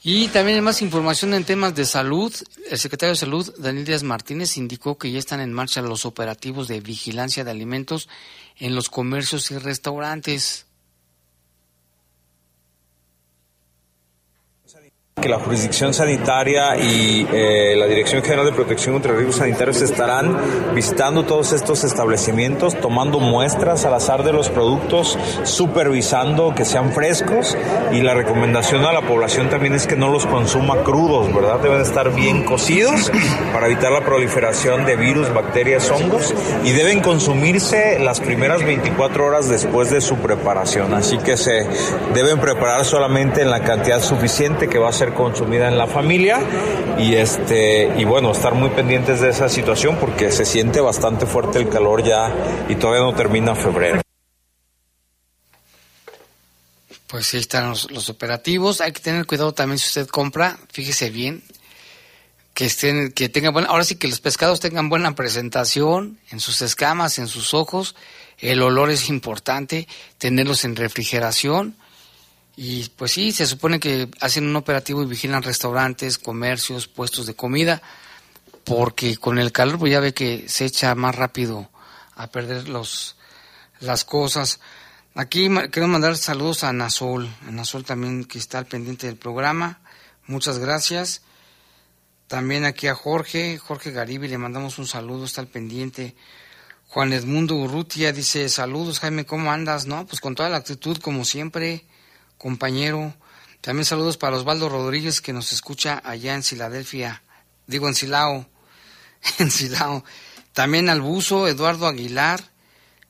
[0.04, 2.34] Y también hay más información en temas de salud.
[2.72, 6.68] El secretario de Salud, Daniel Díaz Martínez, indicó que ya están en marcha los operativos
[6.68, 8.10] de vigilancia de alimentos
[8.58, 10.66] en los comercios y restaurantes.
[15.20, 20.38] Que la jurisdicción sanitaria y eh, la Dirección General de Protección contra Riesgos Sanitarios estarán
[20.74, 27.58] visitando todos estos establecimientos, tomando muestras al azar de los productos, supervisando que sean frescos.
[27.92, 31.60] Y la recomendación a la población también es que no los consuma crudos, ¿verdad?
[31.60, 33.12] Deben estar bien cocidos
[33.54, 36.34] para evitar la proliferación de virus, bacterias, hongos.
[36.64, 41.68] Y deben consumirse las primeras 24 horas después de su preparación, así que se
[42.14, 46.40] deben preparar solamente en la cantidad suficiente que va a consumida en la familia
[46.98, 51.60] y este y bueno estar muy pendientes de esa situación porque se siente bastante fuerte
[51.60, 52.32] el calor ya
[52.70, 54.02] y todavía no termina febrero.
[57.08, 58.80] Pues ahí están los, operativos.
[58.80, 61.44] Hay que tener cuidado también si usted compra, fíjese bien,
[62.54, 66.62] que estén, que tengan buena, ahora sí que los pescados tengan buena presentación en sus
[66.62, 67.96] escamas, en sus ojos.
[68.38, 69.90] El olor es importante,
[70.20, 71.76] tenerlos en refrigeración
[72.56, 77.36] y pues sí, se supone que hacen un operativo y vigilan restaurantes, comercios, puestos de
[77.36, 77.82] comida,
[78.64, 81.70] porque con el calor pues ya ve que se echa más rápido
[82.16, 83.16] a perder los,
[83.80, 84.60] las cosas.
[85.16, 89.82] Aquí quiero mandar saludos a Nasol, a Nasol también que está al pendiente del programa.
[90.28, 91.22] Muchas gracias.
[92.28, 96.16] También aquí a Jorge, Jorge Garibi, le mandamos un saludo, está al pendiente.
[96.88, 99.86] Juan Edmundo Urrutia dice, saludos Jaime, ¿cómo andas?
[99.86, 101.86] No, pues con toda la actitud como siempre
[102.42, 103.14] compañero.
[103.62, 107.22] También saludos para Osvaldo Rodríguez que nos escucha allá en Filadelfia,
[107.68, 108.50] digo en Silao,
[109.38, 110.04] en Silao.
[110.52, 112.44] También al buzo Eduardo Aguilar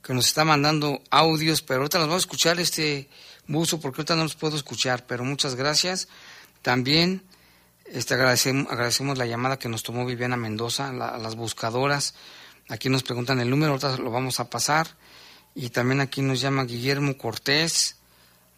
[0.04, 3.10] que nos está mandando audios, pero ahorita los vamos a escuchar este
[3.48, 6.10] buzo porque ahorita no los puedo escuchar, pero muchas gracias.
[6.62, 7.24] También
[7.86, 12.16] este, agradecemos, agradecemos la llamada que nos tomó Viviana Mendoza, a las buscadoras.
[12.68, 14.98] Aquí nos preguntan el número, ahorita lo vamos a pasar.
[15.56, 18.01] Y también aquí nos llama Guillermo Cortés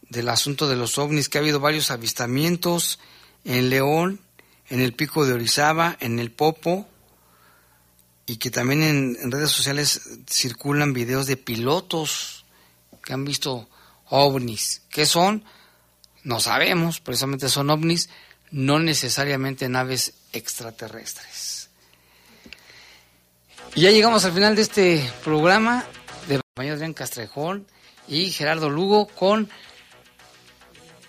[0.10, 3.00] del asunto de los ovnis, que ha habido varios avistamientos
[3.46, 4.20] en León,
[4.70, 6.88] en el Pico de Orizaba, en el Popo,
[8.26, 12.46] y que también en, redes sociales circulan videos de pilotos
[13.04, 13.70] que han visto
[14.10, 14.82] ovnis.
[14.90, 15.44] ¿Qué son?
[16.24, 18.10] No sabemos, precisamente son ovnis,
[18.52, 21.70] no necesariamente naves extraterrestres.
[23.76, 25.86] Y ya llegamos al final de este programa
[26.28, 27.68] de Adrián Castrejón
[28.08, 29.50] y Gerardo Lugo con